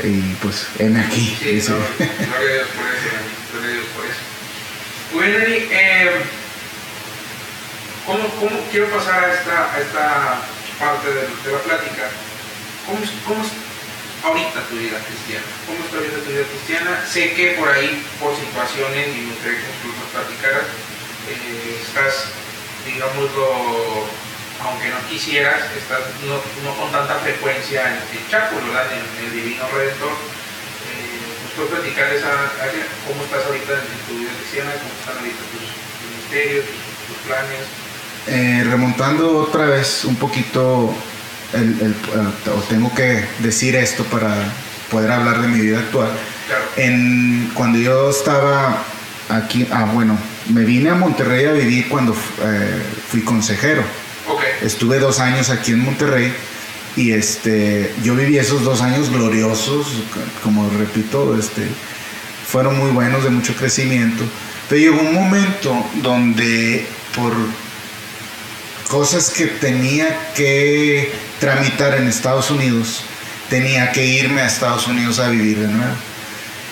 [0.04, 1.36] Y pues, en aquí.
[1.40, 3.08] Sí, gloria a Dios por eso,
[3.52, 4.20] gloria a Dios por eso.
[5.12, 6.10] Bueno, eh,
[8.10, 8.26] ¿Cómo,
[8.72, 10.42] quiero pasar a esta,
[10.80, 12.10] parte de, de la plática?
[12.82, 13.54] ¿Cómo, ¿Cómo, es
[14.26, 15.46] ahorita tu vida cristiana?
[15.62, 17.06] ¿Cómo está ahorita tu vida cristiana?
[17.06, 20.66] Sé que por ahí, por situaciones, y me gustaría que nos platicaras,
[21.30, 22.34] eh, estás,
[22.82, 24.10] digámoslo,
[24.66, 26.42] aunque no quisieras, estás no,
[26.74, 28.90] con tanta frecuencia en el Chaco, ¿verdad?
[28.90, 30.18] En, el Divino Redentor.
[30.18, 32.58] Eh, ¿Nos puedes platicar esa?
[33.06, 34.74] ¿Cómo estás ahorita en, tu vida cristiana?
[34.82, 35.70] ¿Cómo están ahorita tus,
[36.10, 36.66] ministerios,
[37.06, 37.79] tus planes?
[38.26, 40.94] Eh, remontando otra vez un poquito,
[41.52, 41.94] el,
[42.54, 44.34] o tengo que decir esto para
[44.90, 46.10] poder hablar de mi vida actual.
[46.76, 48.82] En, cuando yo estaba
[49.28, 50.18] aquí, ah, bueno,
[50.52, 53.82] me vine a Monterrey a vivir cuando eh, fui consejero.
[54.62, 56.32] Estuve dos años aquí en Monterrey
[56.96, 60.02] y este, yo viví esos dos años gloriosos,
[60.42, 61.66] como repito, este,
[62.46, 64.24] fueron muy buenos, de mucho crecimiento.
[64.68, 67.32] Pero llegó un momento donde por
[68.90, 73.04] cosas que tenía que tramitar en Estados Unidos,
[73.48, 75.94] tenía que irme a Estados Unidos a vivir de nuevo.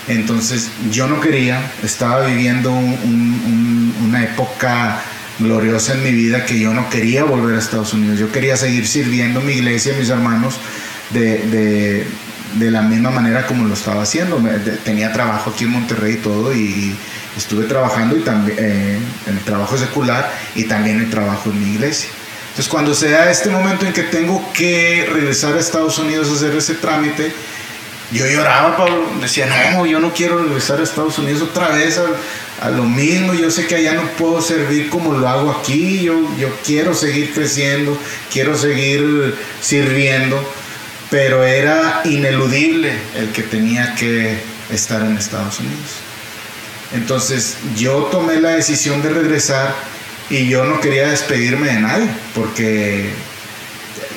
[0.08, 5.00] Entonces yo no quería, estaba viviendo una época
[5.38, 8.18] gloriosa en mi vida que yo no quería volver a Estados Unidos.
[8.18, 10.58] Yo quería seguir sirviendo mi iglesia, mis hermanos,
[11.10, 12.04] de,
[12.58, 14.42] la misma manera como lo estaba haciendo.
[14.84, 16.96] tenía trabajo aquí en Monterrey y todo, y
[17.39, 21.74] estuve trabajando y también eh, en el trabajo secular y también el trabajo en mi
[21.74, 22.11] iglesia.
[22.51, 26.32] Entonces cuando se da este momento en que tengo que regresar a Estados Unidos a
[26.32, 27.32] hacer ese trámite,
[28.11, 29.05] yo lloraba, Pablo.
[29.20, 32.01] Decía, no, yo no quiero regresar a Estados Unidos otra vez
[32.62, 33.34] a, lo mismo.
[33.34, 36.03] Yo sé que allá no puedo servir como lo hago aquí.
[36.03, 37.97] Yo, yo quiero seguir creciendo,
[38.32, 40.43] quiero seguir sirviendo.
[41.11, 44.39] Pero era ineludible el que tenía que
[44.70, 46.07] estar en Estados Unidos.
[46.93, 49.74] Entonces yo tomé la decisión de regresar
[50.30, 53.11] y yo no quería despedirme de nadie porque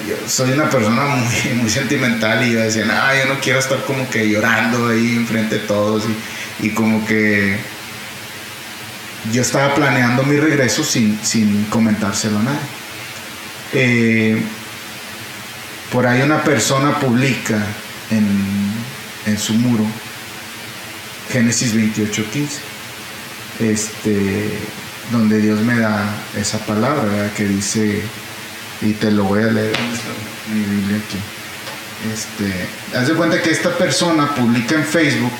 [0.07, 3.83] yo soy una persona muy, muy sentimental y yo decía, no, yo no quiero estar
[3.85, 6.03] como que llorando ahí enfrente de todos
[6.59, 7.57] y, como que
[9.31, 12.59] yo estaba planeando mi regreso sin, comentárselo a nadie.
[13.73, 14.41] Eh,
[15.91, 17.57] por ahí una persona publica
[18.09, 19.85] en, su muro
[21.31, 22.59] Génesis 28:15,
[23.59, 24.51] este,
[25.11, 26.03] donde Dios me da
[26.35, 28.01] esa palabra que dice
[28.81, 31.17] y te lo voy a leer en mi Biblia aquí.
[32.11, 35.31] Este, haz de cuenta que esta persona publica en Facebook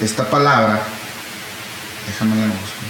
[0.00, 0.82] esta palabra.
[2.06, 2.82] Déjame la busco.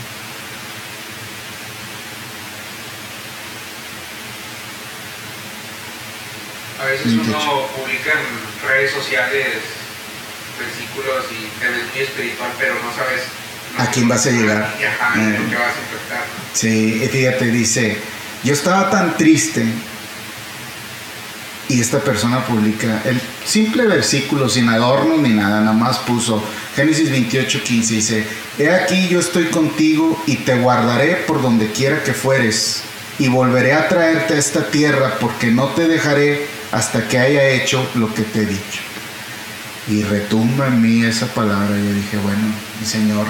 [6.81, 9.82] A veces uno publica en redes sociales
[10.63, 13.23] versículos y te ves muy espiritual, pero no sabes
[13.79, 14.63] a quién vas a llegar.
[14.63, 15.39] Ajá, eh.
[15.39, 16.25] vas a impactar.
[16.53, 17.97] Sí, fíjate, dice,
[18.45, 19.65] yo estaba tan triste
[21.69, 26.45] y esta persona publica el simple versículo sin adornos ni nada, nada más puso
[26.77, 28.27] Génesis 28, 15, dice,
[28.59, 32.83] He aquí yo estoy contigo y te guardaré por donde quiera que fueres
[33.19, 37.89] y volveré a traerte a esta tierra porque no te dejaré hasta que haya hecho
[37.95, 38.92] lo que te he dicho.
[39.89, 42.43] Y retumba en mí esa palabra yo dije, bueno,
[42.81, 43.27] mi Señor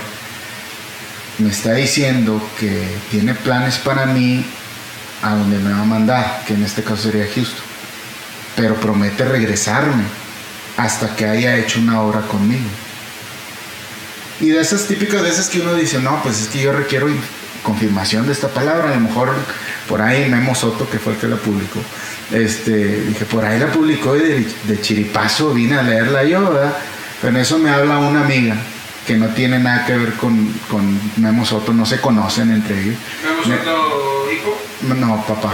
[1.38, 4.44] me está diciendo que tiene planes para mí
[5.22, 7.64] a donde me va a mandar, que en este caso sería Houston.
[8.54, 10.04] Pero promete regresarme
[10.76, 12.68] hasta que haya hecho una obra conmigo.
[14.40, 17.08] Y de esas típicas veces que uno dice, no, pues es que yo requiero
[17.62, 19.32] confirmación de esta palabra, a lo mejor
[19.88, 21.80] por ahí Memo Soto, que fue el que la publicó,
[22.32, 26.76] este, dije, por ahí la publicó y de, chiripazo vine a leerla yo, ¿verdad?
[27.20, 28.56] Pero en eso me habla una amiga
[29.06, 32.96] que no tiene nada que ver con, con Memo Soto, no se conocen entre ellos.
[33.22, 34.58] ¿Memo Soto hijo?
[34.94, 35.52] No, papá.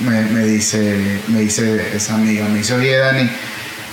[0.00, 3.28] Me, dice, me dice esa amiga, me dice, oye Dani,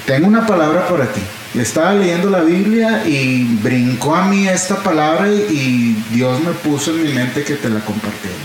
[0.05, 1.22] tengo una palabra para ti.
[1.55, 7.03] Estaba leyendo la Biblia y brincó a mí esta palabra y Dios me puso en
[7.03, 8.38] mi mente que te la compartiera.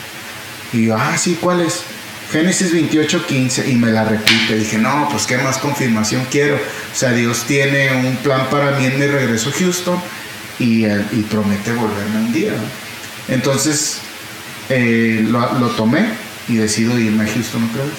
[0.72, 1.84] Y yo, ah, sí, ¿cuál es?
[2.32, 4.56] Génesis 28, 15 y me la repite.
[4.56, 6.56] Dije, no, pues qué más confirmación quiero.
[6.56, 10.00] O sea, Dios tiene un plan para mí en mi regreso a Houston
[10.58, 12.52] y, y promete volverme un día.
[13.28, 14.00] Entonces
[14.68, 16.06] eh, lo, tomé
[16.48, 17.94] y decido irme a Houston otra vez.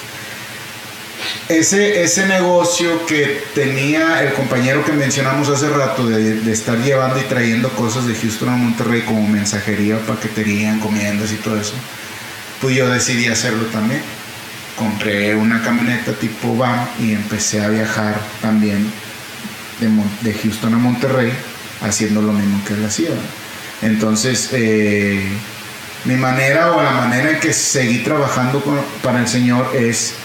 [1.47, 7.23] Ese, ese negocio que tenía el compañero que mencionamos hace rato de, estar llevando y
[7.23, 11.73] trayendo cosas de Houston a Monterrey como mensajería, paquetería, encomiendas y todo eso,
[12.65, 14.01] pues yo decidí hacerlo también.
[14.75, 18.91] Compré una camioneta tipo van y empecé a viajar también
[19.79, 21.31] de, Houston a Monterrey
[21.83, 23.09] haciendo lo mismo que él hacía.
[23.83, 25.23] Entonces, eh,
[26.05, 28.63] mi manera o la manera en que seguí trabajando
[29.03, 30.15] para el Señor es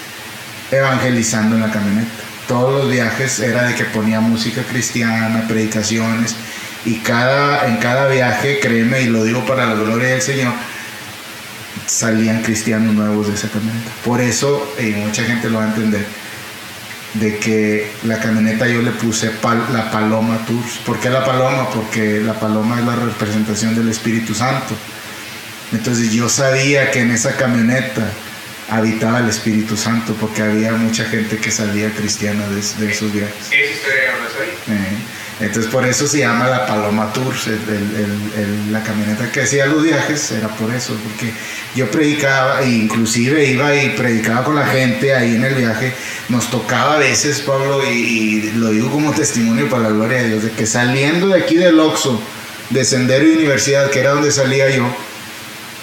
[0.71, 2.09] evangelizando en la camioneta.
[2.47, 6.35] Todos los viajes era de que ponía música cristiana, predicaciones,
[6.85, 10.53] y cada, en cada viaje, créeme, y lo digo para la gloria del Señor,
[11.91, 13.91] salían cristianos nuevos de esa camioneta.
[14.05, 16.05] Por eso, y mucha gente lo va a entender,
[17.15, 19.29] de que la camioneta yo le puse
[19.73, 20.77] la Paloma Tours.
[20.85, 21.69] ¿Por qué la Paloma?
[21.69, 24.73] Porque la Paloma es la representación del Espíritu Santo.
[25.73, 28.09] Entonces yo sabía que en esa camioneta
[28.69, 33.47] habitaba el Espíritu Santo porque había mucha gente que salía cristiana de, esos viajes.
[33.47, 34.11] ¿Esa historia
[34.41, 34.75] ahí?
[34.75, 34.97] Eh,
[35.41, 37.49] Entonces por eso se llama la Paloma Tours,
[38.69, 41.33] la camioneta que hacía los viajes era por eso, porque
[41.75, 45.93] yo predicaba, e inclusive iba y predicaba con la gente ahí en el viaje,
[46.29, 50.43] nos tocaba a veces, Pablo, y, lo digo como testimonio para la gloria de Dios,
[50.43, 52.21] de que saliendo de aquí del Oxo,
[52.69, 54.85] de Sendero y Universidad, que era donde salía yo,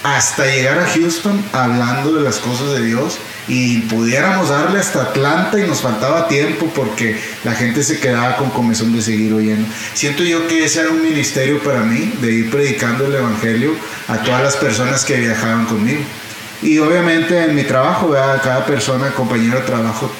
[0.05, 3.19] hasta llegar a Houston hablando de las cosas de Dios,
[3.49, 8.51] y pudiéramos darle hasta Atlanta y nos faltaba tiempo porque la gente se quedaba con
[8.51, 9.67] comezón de seguir oyendo.
[9.95, 13.75] Siento yo que ese era un ministerio para mí, de ir predicando el Evangelio
[14.07, 16.03] a todas las personas que viajaban conmigo.
[16.61, 20.11] Y obviamente en mi trabajo, a cada persona, compañero de trabajo,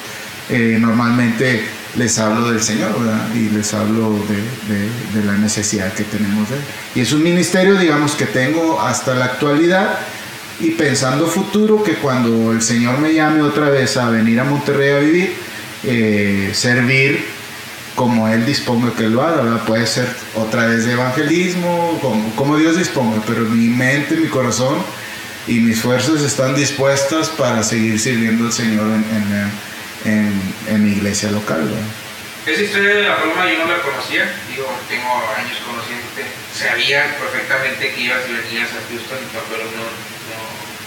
[0.49, 1.63] eh, normalmente
[1.95, 2.91] les hablo del Señor,
[3.35, 6.61] Y les hablo de, de, la necesidad que tenemos de Él.
[6.95, 9.99] Y es un ministerio, digamos, que tengo hasta la actualidad
[10.59, 14.91] y pensando futuro que cuando el Señor me llame otra vez a venir a Monterrey
[14.91, 15.33] a vivir,
[15.83, 17.23] eh, servir
[17.95, 21.99] como Él disponga que lo haga, puede ser otra vez de evangelismo,
[22.35, 24.77] como, Dios disponga, pero mi mente, mi corazón
[25.47, 28.87] y mis fuerzas están dispuestas para seguir sirviendo al Señor
[30.05, 31.69] en, en, mi iglesia local.
[32.45, 36.23] Esa historia de la Paloma yo no la conocía, digo, tengo años conociéndote,
[36.55, 39.19] sabía perfectamente que ibas y venías a Houston,
[39.51, 40.08] pero no,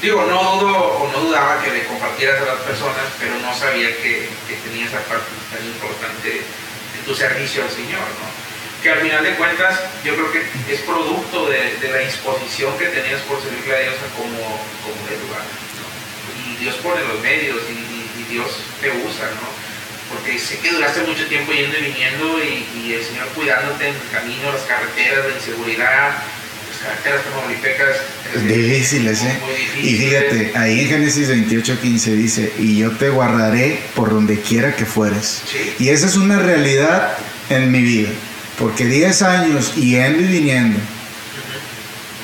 [0.03, 3.86] Digo, no dudo o no dudaba que le compartieras a las personas, pero no sabía
[4.03, 8.26] que, que tenías esa parte tan importante de tu servicio al Señor, ¿no?
[8.82, 10.42] Que al final de cuentas yo creo que
[10.74, 14.42] es producto de, de la disposición que tenías por servirle a Dios como,
[14.82, 15.46] como de lugar.
[16.50, 17.92] Y Dios pone los medios y,
[18.32, 18.48] Dios
[18.80, 19.46] te usa, ¿no?
[20.09, 23.94] Porque sé que duraste mucho tiempo yendo y viniendo y, y el Señor cuidándote en
[23.94, 26.12] el camino, las carreteras, la inseguridad,
[28.48, 29.38] Difíciles, ¿eh?
[29.82, 34.74] Y fíjate, ahí en Génesis 28, 15 dice, y yo te guardaré por donde quiera
[34.74, 35.42] que fueres.
[35.78, 37.16] Y esa es una realidad
[37.50, 38.08] en mi vida,
[38.58, 40.78] porque 10 años yendo y viniendo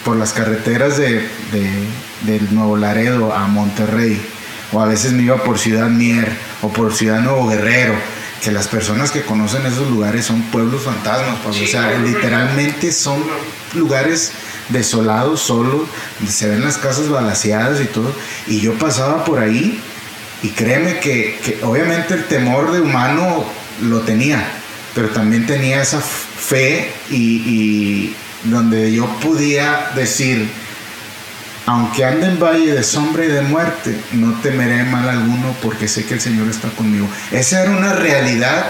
[0.05, 1.29] por las carreteras de,
[2.23, 4.21] del Nuevo Laredo a Monterrey,
[4.73, 6.29] o a veces me iba por Ciudad Mier
[6.63, 7.95] o por Ciudad Nuevo Guerrero,
[8.43, 13.23] que las personas que conocen esos lugares son pueblos fantasmas, o sea, literalmente son
[13.75, 14.33] lugares
[14.69, 15.83] desolados, solos,
[16.29, 18.13] se ven las casas balaseadas y todo,
[18.47, 19.81] y yo pasaba por ahí
[20.43, 23.45] y créeme que, obviamente el temor de humano
[23.83, 24.47] lo tenía,
[24.95, 28.15] pero también tenía esa fe y
[28.45, 30.49] donde yo podía decir,
[31.69, 36.07] aunque ande en valle de sombra y de muerte, no temeré mal alguno porque sé
[36.07, 37.07] que el Señor está conmigo.
[37.31, 38.69] Esa era una realidad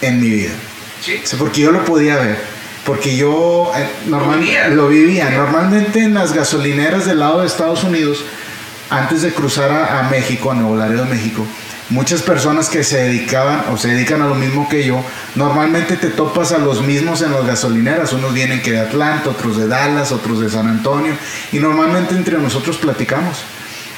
[0.00, 0.52] en mi vida.
[1.02, 1.20] Sí.
[1.38, 2.38] porque yo lo podía ver.
[2.86, 5.28] Porque yo eh, normalmente lo vivía.
[5.28, 8.24] Normalmente en las gasolineras del lado de Estados Unidos,
[8.88, 11.46] antes de cruzar a, a México, a Nuevo Laredo, México,
[11.90, 15.04] muchas personas que se dedicaban o se dedican a lo mismo que yo,
[15.34, 18.12] normalmente te topas a los mismos en las gasolineras.
[18.12, 21.14] Unos vienen que de Atlanta, otros de Dallas, otros de San Antonio.
[21.52, 23.44] Y normalmente entre nosotros platicamos.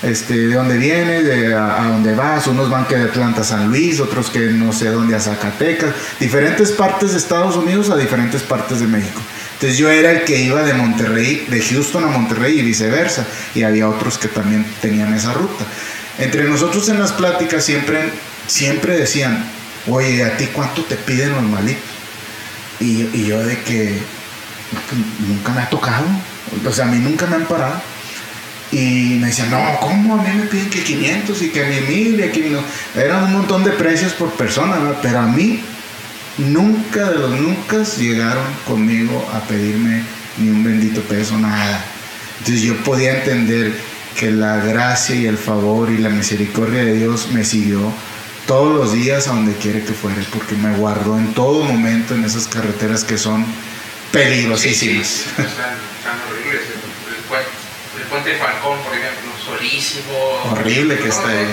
[0.03, 3.69] Este, de dónde vienes, de a, dónde vas, unos van que de Atlanta a San
[3.69, 8.43] Luis, otros que no sé dónde a Zacatecas, diferentes partes de Estados Unidos a diferentes
[8.43, 9.23] partes de México.
[9.55, 13.63] Entonces yo era el que iba de Monterrey, de Houston a Monterrey y viceversa, y
[13.63, 15.65] había otros que también tenían esa ruta.
[16.19, 18.11] Entre nosotros en las pláticas siempre,
[18.47, 19.45] siempre decían,
[19.87, 21.81] oye, ¿a ti cuánto te piden normalito?
[22.81, 23.99] Y, y yo de que
[25.29, 26.05] nunca me ha tocado,
[26.67, 27.81] o sea, a mí nunca me han parado.
[28.73, 30.15] Y me decían, no, ¿cómo?
[30.15, 32.61] A mí me piden que 500 y que mi mil y que no.
[33.01, 35.63] Eran un montón de precios por persona, pero a mí
[36.39, 40.03] nunca de los nunca llegaron conmigo a pedirme
[40.39, 41.85] ni un bendito peso, nada.
[42.39, 43.73] Entonces yo podía entender
[44.17, 47.93] que la gracia y el favor y la misericordia de Dios me siguió
[48.47, 52.25] todos los días a donde quiere que fuere, porque me guardó en todo momento en
[52.25, 53.45] esas carreteras que son
[54.13, 55.07] peligrosísimas.
[55.07, 56.63] Sí, sí, están, horribles.
[57.99, 60.13] El, puente de Falcón, por ejemplo, solísimo.
[60.53, 61.47] Horrible que está ahí.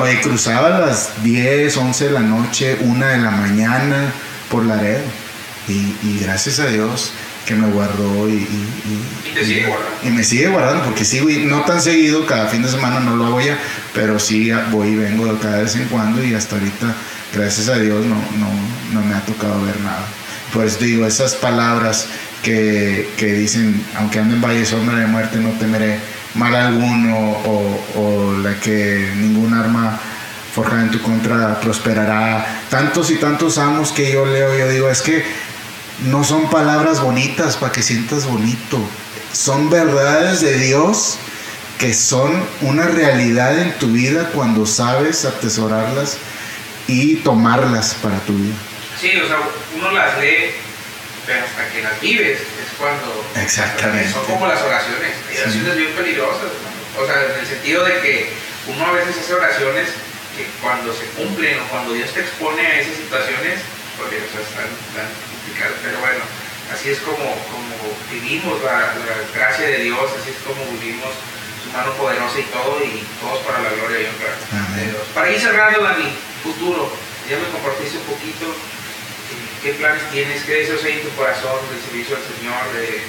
[0.00, 4.12] Oye, cruzaba a las 10, 11 de la noche, 1 de la mañana
[4.50, 5.00] por la red.
[5.68, 7.12] Y, y gracias a Dios
[7.48, 8.46] que me guardó y,
[10.04, 13.24] y, me sigue guardando porque sigo no tan seguido cada fin de semana no lo
[13.24, 13.56] hago ya
[13.94, 16.94] pero sí voy y vengo cada vez en cuando y hasta ahorita
[17.34, 18.50] gracias a Dios no, no,
[18.92, 20.04] no me ha tocado ver nada.
[20.52, 22.08] Por eso digo esas palabras
[22.42, 25.98] que, que dicen aunque ande en valle sombra de muerte no temeré
[26.34, 29.98] mal alguno o, o la que ningún arma
[30.54, 35.00] forjada en tu contra prosperará tantos y tantos amos que yo leo yo digo es
[35.00, 35.24] que
[36.04, 38.78] no son palabras bonitas para que sientas bonito.
[39.32, 41.18] Son verdades de Dios
[41.78, 46.18] que son una realidad en tu vida cuando sabes atesorarlas
[46.88, 48.54] y tomarlas para tu vida.
[49.00, 49.38] Sí, o sea,
[49.76, 50.50] uno las lee,
[51.24, 53.24] pero hasta que las vives es cuando...
[53.36, 54.12] Exactamente.
[54.12, 55.14] Son como las oraciones.
[55.30, 56.50] Hay oraciones bien peligrosas,
[56.98, 58.32] o sea, en el sentido de que
[58.66, 59.86] uno a veces hace oraciones
[60.36, 63.60] que cuando se cumplen o cuando Dios te expone a esas situaciones,
[63.96, 65.27] porque o sea, están, están
[65.58, 66.22] complicadas, pero bueno,
[66.72, 67.74] así es como, como
[68.10, 68.94] vivimos la,
[69.34, 71.10] gracia de Dios, así es como vivimos
[71.64, 74.32] su mano poderosa y todo, y todos para la gloria y honra
[74.76, 75.02] de Dios.
[75.14, 76.10] Para ir cerrando, Dani,
[76.42, 76.90] futuro,
[77.28, 80.42] ya me compartiste un poquito, eh, ¿qué planes tienes?
[80.44, 82.62] ¿Qué deseos hay en tu corazón del servicio al Señor?
[82.72, 83.02] De,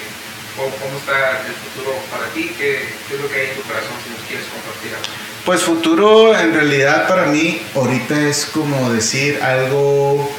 [0.58, 2.52] ¿cómo, está el futuro para ti?
[2.58, 5.30] ¿Qué, ¿Qué, es lo que hay en tu corazón si nos quieres compartir algo?
[5.46, 10.30] Pues futuro en realidad para mí ahorita es como decir algo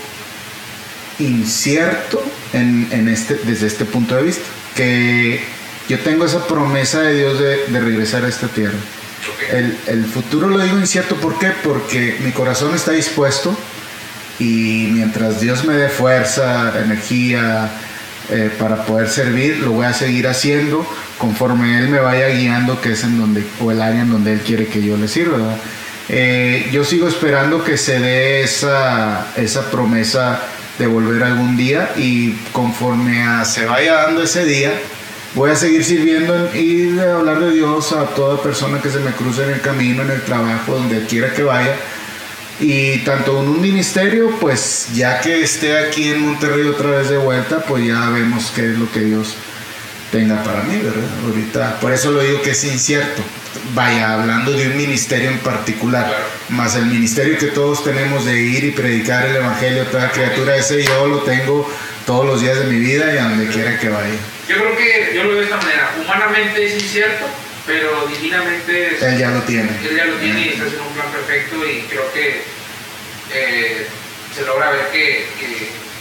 [1.21, 4.45] incierto en, este, desde este punto de vista.
[4.75, 5.41] Que
[5.89, 8.79] yo tengo esa promesa de Dios de, regresar a esta tierra.
[9.87, 11.53] El, futuro lo digo incierto, ¿por qué?
[11.62, 13.57] Porque mi corazón está dispuesto
[14.39, 17.71] y mientras Dios me dé fuerza, energía
[18.31, 20.87] eh, para poder servir, lo voy a seguir haciendo
[21.18, 24.41] conforme Él me vaya guiando, que es en donde, o el área en donde Él
[24.41, 25.57] quiere que yo le sirva.
[26.09, 30.41] Eh, yo sigo esperando que se dé esa, esa promesa
[30.81, 34.72] de volver algún día y conforme se vaya dando ese día,
[35.35, 39.11] voy a seguir sirviendo y de hablar de Dios a toda persona que se me
[39.11, 41.76] cruce en el camino, en el trabajo, donde quiera que vaya.
[42.61, 47.18] Y tanto en un ministerio, pues ya que esté aquí en Monterrey otra vez de
[47.18, 49.35] vuelta, pues ya vemos qué es lo que Dios
[50.11, 51.09] tenga para mí, ¿verdad?
[51.26, 53.22] Ahorita, por eso lo digo que es incierto.
[53.74, 56.07] Vaya, hablando de un ministerio en particular,
[56.51, 60.57] más el ministerio que todos tenemos de ir y predicar el Evangelio a toda criatura,
[60.57, 61.68] ese yo lo tengo
[62.07, 64.14] todos los días de mi vida y a donde quiera que vaya.
[64.48, 67.26] Yo creo que yo lo veo de esta manera, humanamente es incierto,
[67.66, 69.70] pero divinamente él ya lo tiene.
[69.88, 72.42] Él ya lo tiene y está haciendo un plan perfecto y creo que
[73.32, 73.86] eh,
[74.34, 75.26] se logra ver que,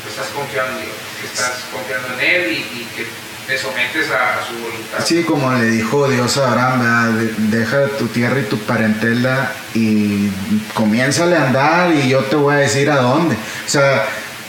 [0.08, 4.54] estás confiando en Dios, que estás confiando en Él y que te sometes a, su
[4.62, 5.04] voluntad.
[5.04, 10.30] Sí, como le dijo Dios a Abraham, deja tu tierra y tu parentela y
[10.76, 13.36] comiénzale a andar y yo te voy a decir a dónde.
[13.36, 14.06] O sea,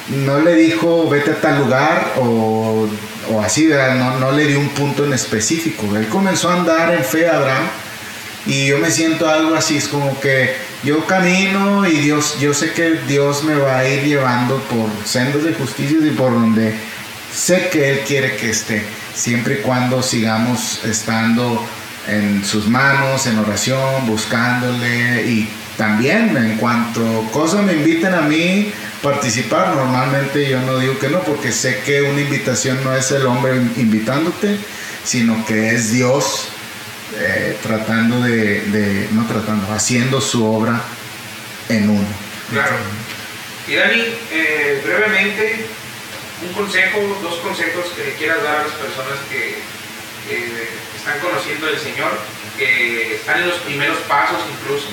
[0.08, 2.88] no le dijo vete a tal lugar o,
[3.42, 5.96] así, No, no le dio un punto en específico.
[5.96, 7.68] Él comenzó a andar en fe a Abraham
[8.44, 12.72] y yo me siento algo así, es como que yo camino y Dios, yo sé
[12.72, 16.74] que Dios me va a ir llevando por sendos de justicia y por donde
[17.34, 18.82] sé que Él quiere que esté,
[19.14, 21.66] siempre y cuando sigamos estando
[22.08, 27.02] en sus manos, en oración, buscándole y también en cuanto
[27.32, 28.72] cosas me inviten a mí
[29.02, 33.26] participar, normalmente yo no digo que no, porque sé que una invitación no es el
[33.26, 34.58] hombre invitándote,
[35.04, 36.48] sino que es Dios
[37.18, 40.80] eh, tratando de, no tratando, haciendo su obra
[41.68, 42.08] en uno.
[42.50, 42.76] Claro.
[43.66, 45.66] Y Dani, eh, brevemente,
[46.42, 49.58] un consejo, dos consejos que le quieras dar a las personas que,
[50.96, 52.12] están conociendo al Señor,
[52.56, 54.86] que están en los primeros pasos incluso,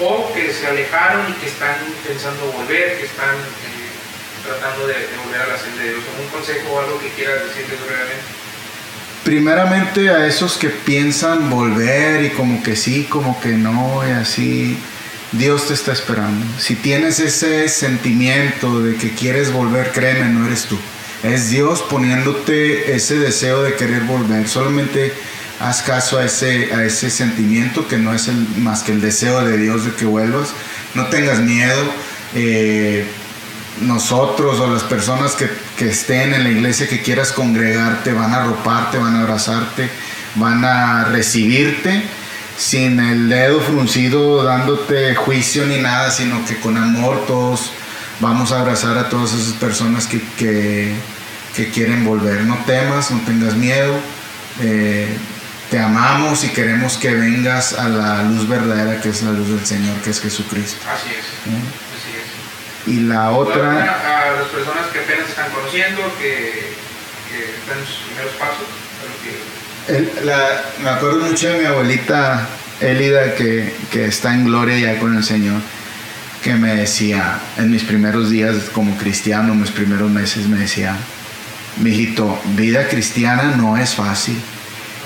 [0.00, 1.74] o que se alejaron y que están
[2.06, 4.94] pensando volver, que están eh, tratando de,
[5.24, 6.04] volver a la senda de Dios.
[6.20, 8.22] ¿Un consejo o algo que quieras decirles brevemente?
[9.24, 14.78] Primeramente a esos que piensan volver y como que sí, como que no, y así
[15.38, 16.46] Dios te está esperando.
[16.58, 20.78] Si tienes ese sentimiento de que quieres volver, créeme, no eres tú.
[21.22, 24.46] Es Dios poniéndote ese deseo de querer volver.
[24.46, 25.12] Solamente
[25.60, 28.28] haz caso a ese, a ese sentimiento que no es
[28.58, 30.50] más que el deseo de Dios de que vuelvas.
[30.94, 31.82] No tengas miedo.
[32.34, 33.04] Eh,
[33.80, 35.48] nosotros o las personas que,
[35.88, 39.90] estén en la iglesia que quieras congregarte van a arroparte, van a abrazarte,
[40.36, 42.02] van a recibirte
[42.56, 47.72] sin el dedo fruncido dándote juicio ni nada, sino que con amor todos
[48.20, 52.42] vamos a abrazar a todas esas personas que, que, quieren volver.
[52.42, 53.94] No temas, no tengas miedo.
[54.60, 55.08] Eh,
[55.70, 59.64] te amamos y queremos que vengas a la luz verdadera que es la luz del
[59.66, 60.78] Señor, que es Jesucristo.
[60.88, 61.24] Así es.
[61.24, 62.94] Así es.
[62.94, 63.82] Y la otra...
[63.82, 66.74] A las personas que apenas están conociendo, que,
[67.30, 68.83] que están en sus primeros pasos,
[70.82, 72.46] me acuerdo mucho de mi abuelita
[72.80, 75.60] Elida, que, que está en gloria ya con el Señor,
[76.42, 80.96] que me decía, en mis primeros días como cristiano, mis primeros meses, me decía,
[81.80, 84.36] mijito, vida cristiana no es fácil.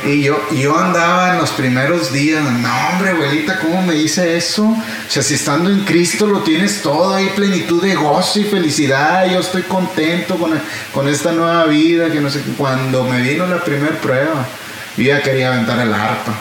[0.07, 4.65] Y yo, yo andaba en los primeros días, no hombre, abuelita, ¿cómo me dice eso?
[4.65, 9.29] O sea, si estando en Cristo lo tienes todo, hay plenitud de gozo y felicidad,
[9.29, 10.53] yo estoy contento con,
[10.95, 14.47] con esta nueva vida, que no sé, cuando me vino la primera prueba,
[14.99, 16.35] yo ya quería aventar el arpa.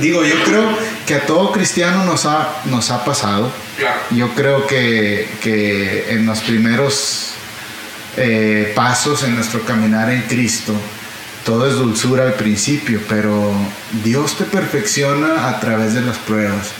[0.00, 0.66] Digo, yo creo
[1.06, 3.52] que a todo cristiano nos ha, nos ha pasado.
[4.10, 7.34] Yo creo que, que en los primeros
[8.16, 10.72] eh, pasos en nuestro caminar en Cristo,
[11.44, 13.52] todo es dulzura al principio, pero
[14.02, 16.72] Dios te perfecciona a través de las pruebas.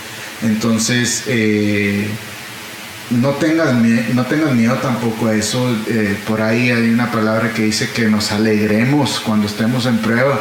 [0.42, 2.08] Entonces, eh,
[3.10, 5.76] no, tengas, no tengas miedo tampoco a eso.
[5.86, 10.40] Eh, por ahí hay una palabra que dice que nos alegremos cuando estemos en prueba.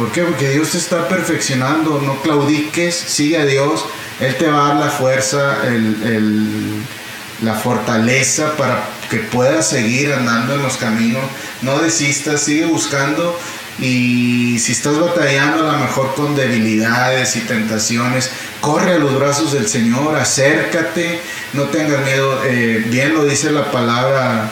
[0.00, 0.22] ¿Por qué?
[0.22, 2.00] Porque Dios te está perfeccionando.
[2.00, 3.84] No claudiques, sigue a Dios.
[4.18, 5.58] Él te va a dar la fuerza,
[7.42, 11.22] la fortaleza para que puedas seguir andando en los caminos.
[11.60, 13.38] No desistas, sigue buscando
[13.78, 18.30] y si estás batallando a lo mejor con debilidades y tentaciones,
[18.62, 21.20] corre a los brazos del Señor, acércate,
[21.52, 22.42] no tengas miedo.
[22.46, 24.50] Eh, bien lo dice la palabra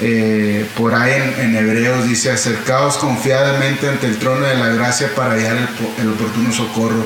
[0.00, 5.34] eh, por ahí en, Hebreos, dice, acercaos confiadamente ante el trono de la gracia para
[5.34, 5.68] hallar
[6.00, 7.04] el oportuno socorro.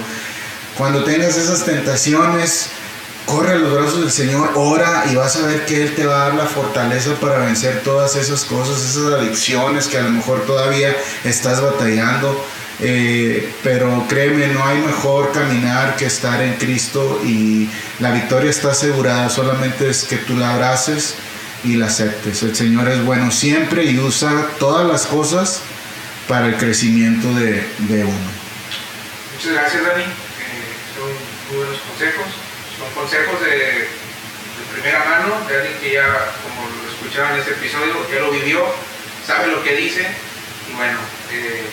[0.76, 2.70] Cuando tengas esas tentaciones,
[3.26, 6.22] corre a los brazos del Señor, ora y vas a ver que Él te va
[6.22, 10.46] a dar la fortaleza para vencer todas esas cosas, esas adicciones que a lo mejor
[10.46, 12.42] todavía estás batallando.
[12.80, 18.70] Eh, pero créeme, no hay mejor caminar que estar en Cristo y la victoria está
[18.70, 21.16] asegurada, solamente es que tú la abraces
[21.64, 22.42] y la aceptes.
[22.42, 25.62] El Señor es bueno siempre y usa todas las cosas
[26.26, 27.64] para el crecimiento de,
[28.04, 28.30] uno.
[29.34, 30.02] Muchas gracias, Dani.
[30.02, 30.06] Eh,
[30.94, 31.08] son
[31.50, 32.48] muy buenos consejos
[32.78, 33.88] son consejos de,
[34.72, 36.06] primera mano, de alguien que ya,
[36.46, 38.62] como lo escuchaban en este episodio, ya lo vivió,
[39.26, 40.06] sabe lo que dice,
[40.70, 40.98] y bueno,
[41.32, 41.66] eh,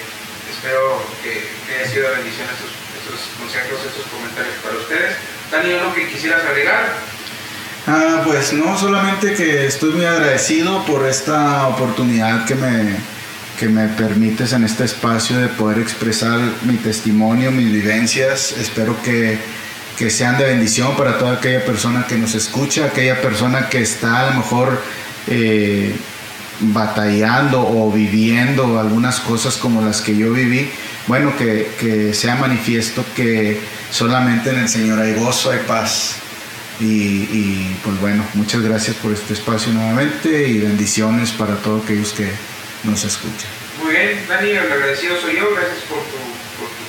[0.49, 5.15] espero que, haya sido bendición estos, estos, consejos, estos comentarios para ustedes.
[5.51, 6.97] Daniel, ¿lo que quisieras agregar?
[7.87, 12.95] Ah, pues no, solamente que estoy muy agradecido por esta oportunidad que me,
[13.59, 18.55] que me permites en este espacio de poder expresar mi testimonio, mis vivencias.
[18.57, 19.37] Espero que
[19.97, 24.27] que sean de bendición para toda aquella persona que nos escucha, aquella persona que está
[24.27, 24.81] a lo mejor
[25.27, 25.95] eh,
[26.59, 30.69] batallando o viviendo algunas cosas como las que yo viví.
[31.07, 33.59] Bueno, que, sea manifiesto que
[33.91, 36.17] solamente en el Señor hay gozo, hay paz.
[36.79, 42.29] Y, pues bueno, muchas gracias por este espacio nuevamente y bendiciones para todos aquellos que
[42.83, 43.49] nos escuchan.
[43.81, 46.35] Muy bien, Dani, agradecido soy yo, gracias por tu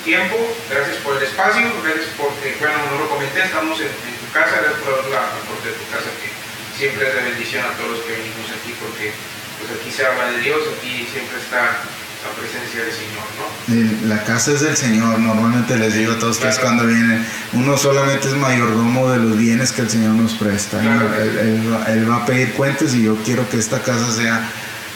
[0.07, 0.39] tiempo,
[0.71, 4.87] gracias por el espacio, gracias porque, bueno, no lo comenté, estamos en, tu casa, gracias
[4.87, 5.35] por la
[5.67, 6.31] de tu casa que
[6.79, 9.11] siempre es de bendición a todos los que venimos aquí porque
[9.59, 11.83] pues aquí se habla de Dios, aquí siempre está
[12.25, 14.09] la presencia del Señor, ¿no?
[14.09, 18.29] La casa es del Señor, normalmente les digo a todos ustedes cuando vienen, uno solamente
[18.29, 22.95] es mayordomo de los bienes que el Señor nos presta, él, va a pedir cuentas
[22.95, 24.49] y yo quiero que esta casa sea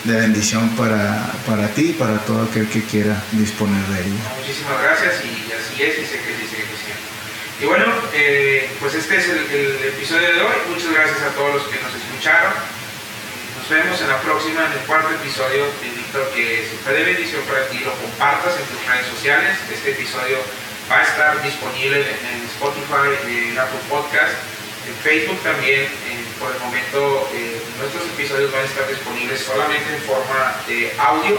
[0.05, 4.35] de bendición para, para ti y para todo aquel que quiera disponer de ella.
[4.39, 7.11] Muchísimas gracias y así es y sé que sí sigue siendo.
[7.61, 10.57] Y bueno, eh, pues este es el, episodio de hoy.
[10.71, 12.80] Muchas gracias a todos los que nos escucharon.
[13.71, 15.63] Vemos en la próxima, en el cuarto episodio.
[15.79, 19.07] Te invito a que si fue de bendición para ti, lo compartas en tus redes
[19.07, 19.55] sociales.
[19.71, 20.43] Este episodio
[20.91, 24.35] va a estar disponible en Spotify, en Apple Podcast,
[24.91, 25.87] en Facebook también.
[26.43, 31.39] por el momento eh, nuestros episodios van a estar disponibles solamente en forma de audio,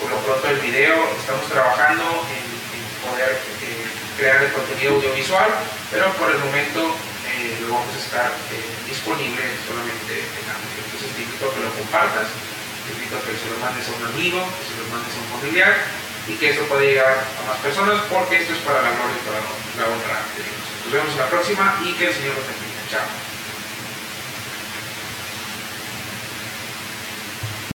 [0.00, 2.46] por lo pronto el video, estamos trabajando en,
[3.04, 3.84] poder eh,
[4.16, 5.50] crear el contenido audiovisual,
[5.92, 6.96] pero por el momento
[7.36, 10.85] eh, lo vamos a estar eh, disponible solamente en audio.
[11.16, 12.28] Te invito a que lo compartas,
[12.84, 15.18] te invito a que se lo mandes a un amigo, que se lo mandes a
[15.24, 15.72] un familiar
[16.28, 19.24] y que eso pueda llegar a más personas porque esto es para la gloria y
[19.24, 20.60] para la honra de Dios.
[20.84, 22.84] Nos vemos en la próxima y que el Señor los bendiga.
[22.92, 23.35] Chao.